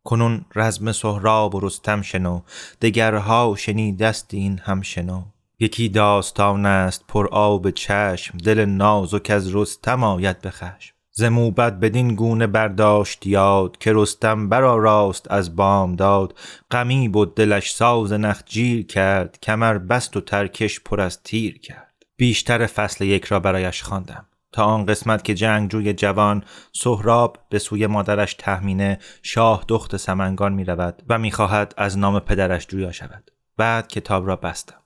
کنون 0.04 0.44
رزم 0.54 0.92
سهراب 0.92 1.54
و 1.54 1.60
رستم 1.60 2.02
شنو 2.02 2.40
دگرها 2.82 3.56
دست 3.98 4.34
این 4.34 4.58
هم 4.58 4.82
شنو. 4.82 5.22
یکی 5.58 5.88
داستان 5.88 6.66
است 6.66 7.04
پر 7.08 7.28
آب 7.28 7.70
چشم 7.70 8.38
دل 8.38 8.64
نازک 8.64 9.30
از 9.30 9.54
رستم 9.54 10.04
آید 10.04 10.40
به 10.40 10.50
خشم. 10.50 10.97
ز 11.18 11.22
موبد 11.22 11.80
بدین 11.80 12.14
گونه 12.14 12.46
برداشت 12.46 13.26
یاد 13.26 13.78
که 13.78 13.92
رستم 13.94 14.48
برا 14.48 14.76
راست 14.76 15.30
از 15.30 15.56
بام 15.56 15.96
داد. 15.96 16.38
غمی 16.70 17.08
بود 17.08 17.34
دلش 17.34 17.72
ساز 17.72 18.12
نخجیر 18.12 18.86
کرد 18.86 19.38
کمر 19.42 19.78
بست 19.78 20.16
و 20.16 20.20
ترکش 20.20 20.80
پر 20.80 21.00
از 21.00 21.22
تیر 21.22 21.58
کرد. 21.58 21.94
بیشتر 22.16 22.66
فصل 22.66 23.04
یک 23.04 23.24
را 23.24 23.40
برایش 23.40 23.82
خواندم. 23.82 24.26
تا 24.52 24.64
آن 24.64 24.86
قسمت 24.86 25.24
که 25.24 25.34
جنگجوی 25.34 25.92
جوان 25.92 26.44
سهراب 26.72 27.38
به 27.50 27.58
سوی 27.58 27.86
مادرش 27.86 28.34
تهمینه 28.34 28.98
شاه 29.22 29.64
دخت 29.68 29.96
سمنگان 29.96 30.52
می 30.52 30.64
رود 30.64 31.02
و 31.08 31.18
می‌خواهد 31.18 31.74
از 31.76 31.98
نام 31.98 32.20
پدرش 32.20 32.66
جویا 32.66 32.92
شود. 32.92 33.30
بعد 33.56 33.88
کتاب 33.88 34.26
را 34.26 34.36
بستم. 34.36 34.80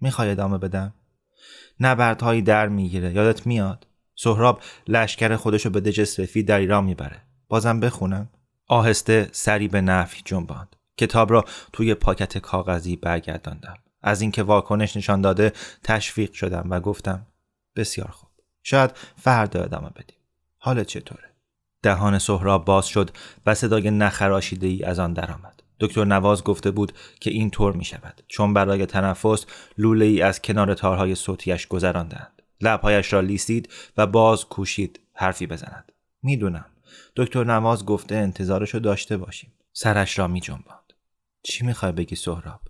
می‌خوای 0.00 0.30
ادامه 0.30 0.58
بدم؟ 0.58 0.94
نبردهایی 1.80 2.42
در 2.42 2.68
می‌گیره 2.68 3.12
یادت 3.12 3.46
میاد؟ 3.46 3.86
سهراب 4.14 4.60
لشکر 4.88 5.36
خودشو 5.36 5.70
به 5.70 5.80
دژ 5.80 6.04
سفید 6.04 6.48
در 6.48 6.58
ایران 6.58 6.84
می‌بره. 6.84 7.22
بازم 7.48 7.80
بخونم. 7.80 8.28
آهسته 8.68 9.28
سری 9.32 9.68
به 9.68 9.80
نفی 9.80 10.22
جنباند. 10.24 10.76
کتاب 10.96 11.32
را 11.32 11.44
توی 11.72 11.94
پاکت 11.94 12.38
کاغذی 12.38 12.96
برگرداندم. 12.96 13.78
از 14.02 14.20
اینکه 14.20 14.42
واکنش 14.42 14.96
نشان 14.96 15.20
داده 15.20 15.52
تشویق 15.82 16.32
شدم 16.32 16.66
و 16.70 16.80
گفتم 16.80 17.26
بسیار 17.76 18.08
خوب. 18.08 18.30
شاید 18.62 18.90
فردا 19.16 19.62
ادامه 19.62 19.88
بدیم. 19.88 20.18
حالت 20.58 20.86
چطوره? 20.86 21.30
دهان 21.82 22.18
سهراب 22.18 22.64
باز 22.64 22.86
شد 22.86 23.10
و 23.46 23.54
صدای 23.54 23.90
نخراشیده 23.90 24.66
ای 24.66 24.82
از 24.82 24.98
آن 24.98 25.12
درآمد. 25.12 25.62
دکتر 25.80 26.04
نواز 26.04 26.44
گفته 26.44 26.70
بود 26.70 26.92
که 27.20 27.30
این 27.30 27.50
طور 27.50 27.72
می 27.72 27.84
شود 27.84 28.22
چون 28.28 28.54
برای 28.54 28.86
تنفس 28.86 29.46
لوله 29.78 30.04
ای 30.04 30.22
از 30.22 30.42
کنار 30.42 30.74
تارهای 30.74 31.14
صوتیش 31.14 31.66
گذراندند 31.66 32.33
لبهایش 32.66 33.12
را 33.12 33.20
لیسید 33.20 33.72
و 33.96 34.06
باز 34.06 34.44
کوشید 34.44 35.00
حرفی 35.12 35.46
بزند. 35.46 35.92
می‌دونم. 36.22 36.66
دکتر 37.16 37.44
نواز 37.44 37.86
گفته 37.86 38.14
انتظارشو 38.14 38.78
داشته 38.78 39.16
باشیم. 39.16 39.52
سرش 39.72 40.18
را 40.18 40.28
می 40.28 40.40
جنباند 40.40 40.92
چی 41.42 41.66
می‌خوای 41.66 41.92
بگی 41.92 42.16
سهراب؟ 42.16 42.60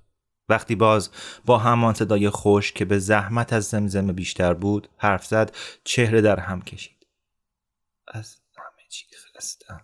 وقتی 0.48 0.74
باز 0.74 1.10
با 1.44 1.58
همان 1.58 1.94
صدای 1.94 2.30
خوش 2.30 2.72
که 2.72 2.84
به 2.84 2.98
زحمت 2.98 3.52
از 3.52 3.64
زمزمه 3.64 4.12
بیشتر 4.12 4.54
بود 4.54 4.88
حرف 4.96 5.26
زد 5.26 5.56
چهره 5.84 6.20
در 6.20 6.40
هم 6.40 6.62
کشید. 6.62 7.06
از 8.08 8.36
همه 8.56 8.88
چی 8.88 9.04
خستم. 9.36 9.80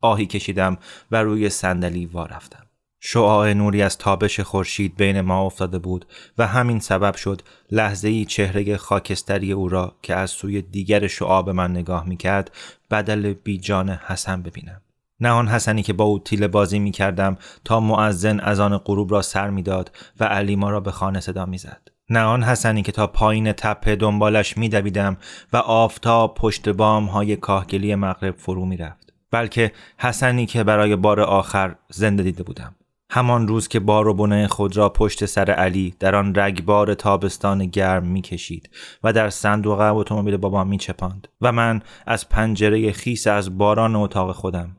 آهی 0.00 0.26
کشیدم 0.26 0.78
و 1.10 1.22
روی 1.22 1.50
صندلی 1.50 2.06
وا 2.06 2.26
رفتم. 2.26 2.65
شعاع 3.08 3.52
نوری 3.52 3.82
از 3.82 3.98
تابش 3.98 4.40
خورشید 4.40 4.96
بین 4.96 5.20
ما 5.20 5.42
افتاده 5.42 5.78
بود 5.78 6.06
و 6.38 6.46
همین 6.46 6.80
سبب 6.80 7.16
شد 7.16 7.42
لحظه 7.70 8.08
ای 8.08 8.24
چهره 8.24 8.76
خاکستری 8.76 9.52
او 9.52 9.68
را 9.68 9.96
که 10.02 10.14
از 10.14 10.30
سوی 10.30 10.62
دیگر 10.62 11.06
شعاع 11.06 11.42
به 11.42 11.52
من 11.52 11.70
نگاه 11.70 12.08
می‌کرد 12.08 12.50
بدل 12.90 13.32
بیجان 13.32 13.90
حسن 13.90 14.42
ببینم 14.42 14.80
نه 15.20 15.28
آن 15.28 15.48
حسنی 15.48 15.82
که 15.82 15.92
با 15.92 16.04
او 16.04 16.18
تیله 16.18 16.48
بازی 16.48 16.78
می 16.78 16.90
کردم 16.90 17.36
تا 17.64 17.80
معزن 17.80 18.40
از 18.40 18.60
آن 18.60 18.78
غروب 18.78 19.12
را 19.12 19.22
سر 19.22 19.50
می‌داد 19.50 19.96
و 20.20 20.24
علی 20.24 20.56
ما 20.56 20.70
را 20.70 20.80
به 20.80 20.90
خانه 20.90 21.20
صدا 21.20 21.46
می‌زد. 21.46 21.88
نه 22.10 22.20
آن 22.20 22.42
حسنی 22.42 22.82
که 22.82 22.92
تا 22.92 23.06
پایین 23.06 23.52
تپه 23.52 23.96
دنبالش 23.96 24.56
می 24.56 24.68
و 25.52 25.56
آفتاب 25.56 26.34
پشت 26.34 26.68
بام 26.68 27.04
های 27.04 27.36
کاهگلی 27.36 27.94
مغرب 27.94 28.36
فرو 28.36 28.66
می 28.66 28.76
رفت. 28.76 29.12
بلکه 29.30 29.72
حسنی 29.98 30.46
که 30.46 30.64
برای 30.64 30.96
بار 30.96 31.20
آخر 31.20 31.76
زنده 31.88 32.22
دیده 32.22 32.42
بودم. 32.42 32.74
همان 33.10 33.48
روز 33.48 33.68
که 33.68 33.80
بار 33.80 34.08
و 34.08 34.14
بنه 34.14 34.48
خود 34.48 34.76
را 34.76 34.88
پشت 34.88 35.24
سر 35.24 35.50
علی 35.50 35.94
در 35.98 36.14
آن 36.14 36.34
رگبار 36.34 36.94
تابستان 36.94 37.66
گرم 37.66 38.06
می‌کشید 38.06 38.70
و 39.04 39.12
در 39.12 39.30
صندوق 39.30 39.80
اتومبیل 39.80 40.36
بابا 40.36 40.64
میچپاند 40.64 41.28
و 41.40 41.52
من 41.52 41.82
از 42.06 42.28
پنجره 42.28 42.92
خیس 42.92 43.26
از 43.26 43.58
باران 43.58 43.96
اتاق 43.96 44.32
خودم 44.32 44.76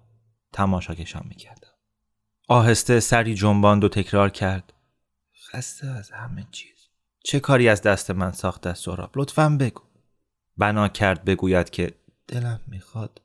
تماشاکشان 0.53 1.23
می‌کردم. 1.29 1.67
آهسته 2.47 2.99
سری 2.99 3.35
جنباند 3.35 3.83
و 3.83 3.89
تکرار 3.89 4.29
کرد. 4.29 4.73
خسته 5.51 5.87
از 5.87 6.11
همه 6.11 6.47
چیز. 6.51 6.89
چه 7.23 7.39
کاری 7.39 7.69
از 7.69 7.81
دست 7.81 8.11
من 8.11 8.31
ساخته 8.31 8.69
است 8.69 8.83
سراب 8.83 9.11
لطفا 9.15 9.57
بگو. 9.59 9.81
بنا 10.57 10.87
کرد 10.87 11.25
بگوید 11.25 11.69
که 11.69 11.93
دلم 12.27 12.59
می‌خواد. 12.67 13.21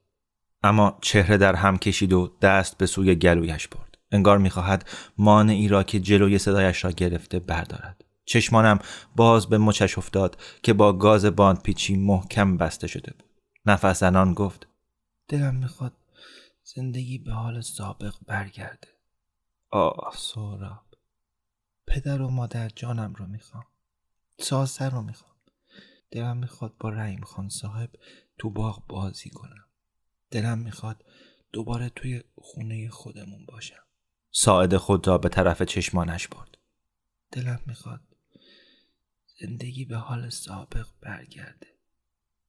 اما 0.63 0.99
چهره 1.01 1.37
در 1.37 1.55
هم 1.55 1.79
کشید 1.79 2.13
و 2.13 2.33
دست 2.43 2.79
به 2.79 2.87
سوی 2.87 3.15
گلویش 3.15 3.69
برد. 3.69 3.92
انگار 4.13 4.39
می‌خواهد 4.39 4.89
مانعی 5.19 5.69
را 5.69 5.83
که 5.83 6.01
جلوی 6.01 6.39
صدایش 6.39 6.85
را 6.85 6.91
گرفته 6.91 7.39
بردارد. 7.39 8.05
چشمانم 8.25 8.79
باز 9.17 9.47
به 9.47 9.59
مچش 9.59 9.99
افتاد 9.99 10.41
که 10.63 10.73
با 10.73 10.93
گاز 10.93 11.25
باند 11.25 11.63
پیچی 11.63 11.97
محکم 11.97 12.57
بسته 12.57 12.87
شده 12.87 13.13
بود. 13.13 13.29
نفس 13.67 14.01
زنان 14.01 14.35
گفت 14.35 14.67
دلم 15.29 15.55
می‌خواد 15.55 15.93
زندگی 16.65 17.19
به 17.19 17.33
حال 17.33 17.61
سابق 17.61 18.15
برگرده. 18.27 18.89
آه. 19.71 20.13
سوراب 20.17 20.85
پدر 21.87 22.23
و 22.23 22.31
مادر 22.31 22.69
جانم 22.69 23.15
رو 23.15 23.27
می‌خوام. 23.27 23.65
سازه 24.39 24.89
رو 24.89 25.03
می‌خوام. 25.03 25.37
دلم 26.11 26.37
می‌خواد 26.37 26.75
با 26.81 26.89
رحیم 26.89 27.21
خان 27.21 27.49
صاحب 27.49 27.91
تو 28.39 28.51
باغ 28.51 28.87
بازی 28.87 29.31
کنم. 29.31 29.65
دلم 30.31 30.59
می‌خواد 30.59 31.05
دوباره 31.53 31.89
توی 31.89 32.23
خونه 32.35 32.89
خودمون 32.89 33.47
باشم. 33.47 33.82
ساعد 34.33 34.77
خود 34.77 35.09
را 35.09 35.19
به 35.19 35.29
طرف 35.29 35.63
چشمانش 35.63 36.29
برد. 36.29 36.59
دلم 37.33 37.61
می‌خواد 37.67 38.01
زندگی 39.41 39.85
به 39.85 39.97
حال 39.97 40.31
سابق 40.31 40.87
برگرده. 41.03 41.67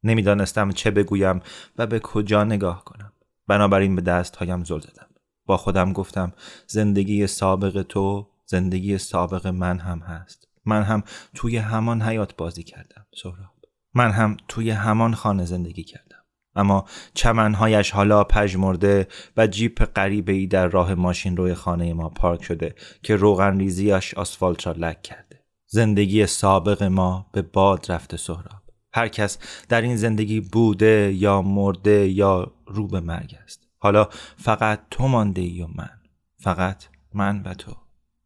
نمی‌دانستم 0.04 0.72
چه 0.72 0.92
بگویم 0.92 1.42
و 1.78 1.88
به 1.88 2.00
کجا 2.00 2.44
نگاه 2.44 2.84
کنم. 2.86 3.14
بنابراین 3.48 3.96
به 3.96 4.02
دستهایم 4.02 4.64
زل 4.64 4.80
زدم. 4.80 5.10
با 5.46 5.58
خودم 5.58 5.94
گفتم 5.94 6.34
زندگی 6.68 7.28
سابق 7.28 7.82
تو 7.82 8.30
زندگی 8.46 8.98
سابق 8.98 9.48
من 9.48 9.80
هم 9.80 10.00
هست. 10.00 10.48
من 10.66 10.84
هم 10.84 11.04
توی 11.36 11.58
همان 11.58 12.02
حیات 12.02 12.36
بازی 12.36 12.64
کردم 12.64 13.06
سهراب. 13.24 13.54
من 13.94 14.12
هم 14.12 14.38
توی 14.48 14.70
همان 14.70 15.16
خانه 15.16 15.46
زندگی 15.46 15.84
کردم. 15.84 16.13
اما 16.56 16.86
چمنهایش 17.14 17.92
حالا 17.92 18.24
پژمرده 18.24 19.08
و 19.38 19.48
جیپ 19.48 19.84
غریبه 19.84 20.34
ای 20.34 20.48
در 20.48 20.68
راه 20.68 20.94
ماشین 20.94 21.38
روی 21.38 21.54
خانه 21.54 21.94
ما 21.94 22.10
پارک 22.10 22.44
شده 22.44 22.76
که 23.04 23.16
روغن 23.16 23.60
ریزیش 23.60 24.14
آسفالت 24.14 24.68
را 24.68 24.74
لک 24.78 25.02
کرده. 25.02 25.44
زندگی 25.68 26.26
سابق 26.26 26.84
ما 26.84 27.30
به 27.32 27.42
باد 27.42 27.92
رفته 27.92 28.18
سهراب. 28.18 28.64
هر 28.94 29.08
کس 29.08 29.38
در 29.70 29.82
این 29.82 29.96
زندگی 29.96 30.40
بوده 30.40 31.14
یا 31.16 31.42
مرده 31.42 32.08
یا 32.10 32.54
رو 32.68 32.88
به 32.88 33.00
مرگ 33.00 33.36
است. 33.44 33.68
حالا 33.78 34.10
فقط 34.38 34.80
تو 34.92 35.08
مانده 35.08 35.42
ای 35.42 35.62
و 35.62 35.68
من. 35.68 36.00
فقط 36.38 36.84
من 37.14 37.42
و 37.44 37.54
تو. 37.54 37.76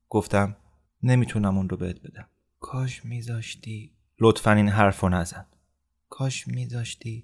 گفتم 0.10 0.56
نمی‌تونم 1.04 1.58
اون 1.58 1.70
رو 1.70 1.78
بهت 1.78 2.02
بدم. 2.02 2.28
کاش 2.60 3.06
میذاشتی. 3.06 3.92
لطفا 4.20 4.52
این 4.52 4.70
حرف 4.70 5.00
رو 5.00 5.10
نزن. 5.10 5.46
کاش 6.10 6.48
میذاشتی. 6.48 7.24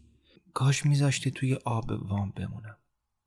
کاش 0.53 0.85
میذاشتی 0.85 1.31
توی 1.31 1.57
آب 1.65 1.85
وام 1.89 2.33
بمونم. 2.35 2.77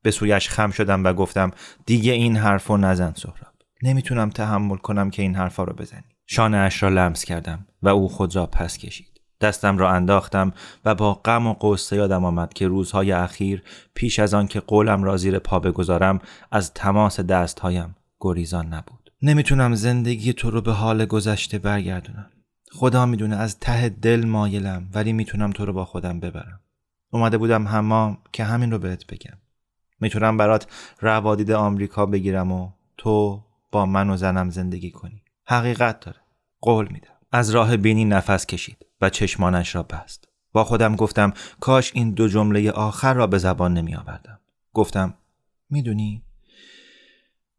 به 0.02 0.10
سویش 0.10 0.48
خم 0.48 0.70
شدم 0.70 1.04
و 1.04 1.12
گفتم 1.12 1.50
دیگه 1.86 2.12
این 2.12 2.36
حرف 2.36 2.66
رو 2.66 2.76
نزن 2.76 3.12
سهراب. 3.16 3.54
نمی‌تونم 3.82 4.30
تحمل 4.30 4.76
کنم 4.76 5.10
که 5.10 5.22
این 5.22 5.34
حرفا 5.34 5.64
رو 5.64 5.72
بزنی. 5.72 6.04
شانه 6.26 6.56
اش 6.56 6.82
را 6.82 6.88
لمس 6.88 7.24
کردم 7.24 7.66
و 7.82 7.88
او 7.88 8.08
خود 8.08 8.36
را 8.36 8.46
پس 8.46 8.78
کشید. 8.78 9.20
دستم 9.40 9.78
را 9.78 9.90
انداختم 9.90 10.52
و 10.84 10.94
با 10.94 11.14
غم 11.14 11.46
و 11.46 11.54
قصه 11.54 11.96
یادم 11.96 12.24
آمد 12.24 12.52
که 12.52 12.68
روزهای 12.68 13.12
اخیر 13.12 13.62
پیش 13.94 14.18
از 14.18 14.34
آن 14.34 14.46
که 14.46 14.60
قولم 14.60 15.02
را 15.04 15.16
زیر 15.16 15.38
پا 15.38 15.58
بگذارم 15.58 16.20
از 16.50 16.74
تماس 16.74 17.20
دستهایم 17.20 17.96
گریزان 18.20 18.66
نبود. 18.66 19.12
نمی‌تونم 19.22 19.74
زندگی 19.74 20.32
تو 20.32 20.50
رو 20.50 20.60
به 20.60 20.72
حال 20.72 21.04
گذشته 21.04 21.58
برگردونم. 21.58 22.30
خدا 22.72 23.06
می‌دونه 23.06 23.36
از 23.36 23.58
ته 23.60 23.88
دل 23.88 24.24
مایلم 24.24 24.90
ولی 24.94 25.12
می‌تونم 25.12 25.50
تو 25.50 25.64
رو 25.64 25.72
با 25.72 25.84
خودم 25.84 26.20
ببرم. 26.20 26.60
اومده 27.10 27.38
بودم 27.38 27.68
حمام 27.68 28.18
که 28.32 28.44
همین 28.44 28.70
رو 28.70 28.78
بهت 28.78 29.06
بگم. 29.06 29.38
می‌تونم 30.00 30.36
برات 30.36 30.66
روادید 31.00 31.50
آمریکا 31.50 32.06
بگیرم 32.06 32.52
و 32.52 32.70
تو 32.96 33.44
با 33.72 33.86
من 33.86 34.10
و 34.10 34.16
زنم 34.16 34.50
زندگی 34.50 34.90
کنی. 34.90 35.22
حقیقت 35.44 36.00
داره. 36.00 36.18
قول 36.60 36.88
میدم. 36.90 37.16
از 37.32 37.50
راه 37.50 37.76
بینی 37.76 38.04
نفس 38.04 38.46
کشید 38.46 38.86
و 39.00 39.10
چشمانش 39.10 39.74
را 39.74 39.82
بست. 39.82 40.28
با 40.52 40.64
خودم 40.64 40.96
گفتم 40.96 41.32
کاش 41.60 41.90
این 41.94 42.10
دو 42.10 42.28
جمله 42.28 42.70
آخر 42.70 43.14
را 43.14 43.26
به 43.26 43.38
زبان 43.38 43.74
نمی 43.74 43.94
آوردم 43.94 44.40
گفتم 44.72 45.14
می‌دونی 45.70 46.22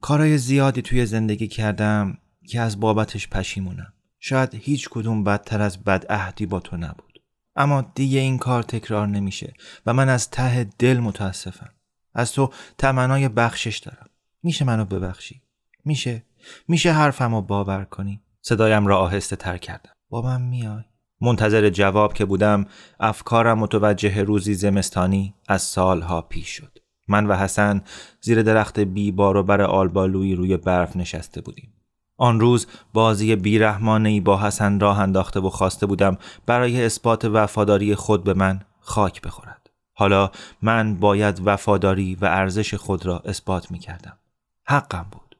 کارای 0.01 0.37
زیادی 0.37 0.81
توی 0.81 1.05
زندگی 1.05 1.47
کردم 1.47 2.17
که 2.47 2.61
از 2.61 2.79
بابتش 2.79 3.27
پشیمونم. 3.29 3.93
شاید 4.19 4.55
هیچ 4.55 4.89
کدوم 4.89 5.23
بدتر 5.23 5.61
از 5.61 5.83
بدعهدی 5.83 6.45
با 6.45 6.59
تو 6.59 6.77
نبود. 6.77 7.16
اما 7.57 7.91
دیگه 7.95 8.19
این 8.19 8.37
کار 8.37 8.63
تکرار 8.63 9.07
نمیشه 9.07 9.53
و 9.85 9.93
من 9.93 10.09
از 10.09 10.29
ته 10.29 10.63
دل 10.79 10.97
متاسفم. 10.97 11.73
از 12.13 12.33
تو 12.33 12.51
تمنای 12.77 13.29
بخشش 13.29 13.77
دارم. 13.77 14.09
میشه 14.43 14.65
منو 14.65 14.85
ببخشی؟ 14.85 15.41
میشه. 15.85 16.23
میشه 16.67 16.91
حرفمو 16.91 17.41
باور 17.41 17.83
کنی. 17.83 18.21
صدایم 18.41 18.87
را 18.87 18.97
آهسته 18.97 19.35
تر 19.35 19.57
کردم. 19.57 19.91
با 20.09 20.21
من 20.21 20.41
میای. 20.41 20.83
منتظر 21.21 21.69
جواب 21.69 22.13
که 22.13 22.25
بودم 22.25 22.65
افکارم 22.99 23.59
متوجه 23.59 24.23
روزی 24.23 24.53
زمستانی 24.53 25.33
از 25.47 25.61
سالها 25.61 26.21
پیش 26.21 26.47
شد. 26.47 26.77
من 27.07 27.25
و 27.25 27.35
حسن 27.35 27.81
زیر 28.21 28.43
درخت 28.43 28.79
بی 28.79 29.11
بار 29.11 29.37
و 29.37 29.43
بر 29.43 29.61
آلبالوی 29.61 30.35
روی 30.35 30.57
برف 30.57 30.95
نشسته 30.95 31.41
بودیم. 31.41 31.73
آن 32.17 32.39
روز 32.39 32.67
بازی 32.93 33.35
بیرحمانه 33.35 34.21
با 34.21 34.41
حسن 34.41 34.79
راه 34.79 34.99
انداخته 34.99 35.39
و 35.39 35.49
خواسته 35.49 35.85
بودم 35.85 36.17
برای 36.45 36.85
اثبات 36.85 37.25
وفاداری 37.25 37.95
خود 37.95 38.23
به 38.23 38.33
من 38.33 38.61
خاک 38.79 39.21
بخورد. 39.21 39.69
حالا 39.93 40.31
من 40.61 40.95
باید 40.95 41.41
وفاداری 41.45 42.15
و 42.15 42.25
ارزش 42.25 42.73
خود 42.73 43.05
را 43.05 43.19
اثبات 43.19 43.71
می 43.71 43.79
کردم 43.79 44.17
حقم 44.63 45.05
بود. 45.11 45.37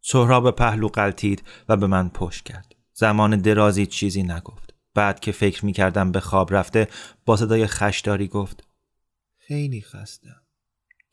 سهراب 0.00 0.50
پهلو 0.50 0.88
قلتید 0.88 1.42
و 1.68 1.76
به 1.76 1.86
من 1.86 2.08
پشت 2.08 2.44
کرد. 2.44 2.74
زمان 2.92 3.36
درازی 3.36 3.86
چیزی 3.86 4.22
نگفت. 4.22 4.74
بعد 4.94 5.20
که 5.20 5.32
فکر 5.32 5.64
می 5.64 5.72
کردم 5.72 6.12
به 6.12 6.20
خواب 6.20 6.54
رفته 6.54 6.88
با 7.24 7.36
صدای 7.36 7.66
خشداری 7.66 8.28
گفت 8.28 8.64
خیلی 9.38 9.80
خستم. 9.80 10.42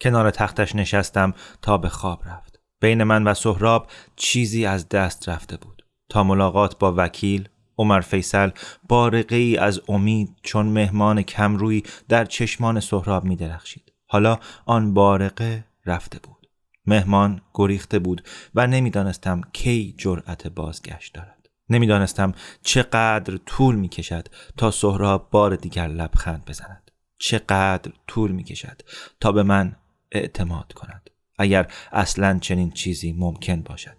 کنار 0.01 0.32
تختش 0.32 0.75
نشستم 0.75 1.34
تا 1.62 1.77
به 1.77 1.89
خواب 1.89 2.21
رفت. 2.25 2.57
بین 2.81 3.03
من 3.03 3.23
و 3.23 3.33
سهراب 3.33 3.91
چیزی 4.15 4.65
از 4.65 4.89
دست 4.89 5.29
رفته 5.29 5.57
بود. 5.57 5.85
تا 6.09 6.23
ملاقات 6.23 6.79
با 6.79 6.93
وکیل 6.97 7.49
عمر 7.77 8.01
فیصل 8.01 8.49
بارقه 8.89 9.35
ای 9.35 9.57
از 9.57 9.81
امید 9.87 10.35
چون 10.43 10.65
مهمان 10.65 11.21
کمروی 11.21 11.83
در 12.09 12.25
چشمان 12.25 12.79
سهراب 12.79 13.23
می 13.23 13.35
درخشید. 13.35 13.93
حالا 14.05 14.39
آن 14.65 14.93
بارقه 14.93 15.65
رفته 15.85 16.19
بود. 16.19 16.49
مهمان 16.85 17.41
گریخته 17.53 17.99
بود 17.99 18.23
و 18.55 18.67
نمی‌دانستم 18.67 19.41
کی 19.53 19.95
جرأت 19.97 20.47
بازگشت 20.47 21.13
دارد. 21.13 21.49
نمی‌دانستم 21.69 22.31
چقدر 22.61 23.37
طول 23.37 23.75
می 23.75 23.89
کشد 23.89 24.27
تا 24.57 24.71
سهراب 24.71 25.29
بار 25.31 25.55
دیگر 25.55 25.87
لبخند 25.87 26.45
بزند. 26.45 26.91
چقدر 27.19 27.91
طول 28.07 28.31
می 28.31 28.43
کشد 28.43 28.81
تا 29.19 29.31
به 29.31 29.43
من 29.43 29.75
اعتماد 30.11 30.73
کند. 30.73 31.09
اگر 31.38 31.67
اصلا 31.91 32.38
چنین 32.41 32.71
چیزی 32.71 33.15
ممکن 33.17 33.62
باشد. 33.62 33.97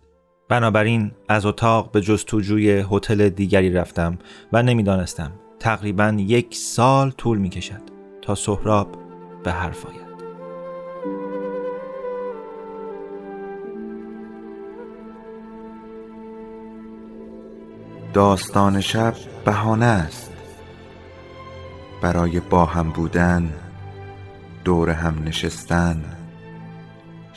بنابراین 0.48 1.10
از 1.28 1.46
اتاق 1.46 1.90
به 1.90 2.00
جستجوی 2.00 2.84
هتل 2.90 3.28
دیگری 3.28 3.70
رفتم 3.70 4.18
و 4.52 4.62
نمی‌دانستم 4.62 5.32
تقریبا 5.60 6.16
یک 6.18 6.54
سال 6.54 7.10
طول 7.10 7.38
می 7.38 7.48
کشد 7.48 7.80
تا 8.22 8.34
سهراب 8.34 8.88
به 9.44 9.52
حرف 9.52 9.86
آید. 9.86 10.08
داستان 18.12 18.80
شب 18.80 19.14
بهانه 19.44 19.86
است. 19.86 20.32
برای 22.02 22.40
با 22.40 22.64
هم 22.64 22.90
بودن 22.90 23.52
دور 24.64 24.90
هم 24.90 25.22
نشستن 25.24 26.17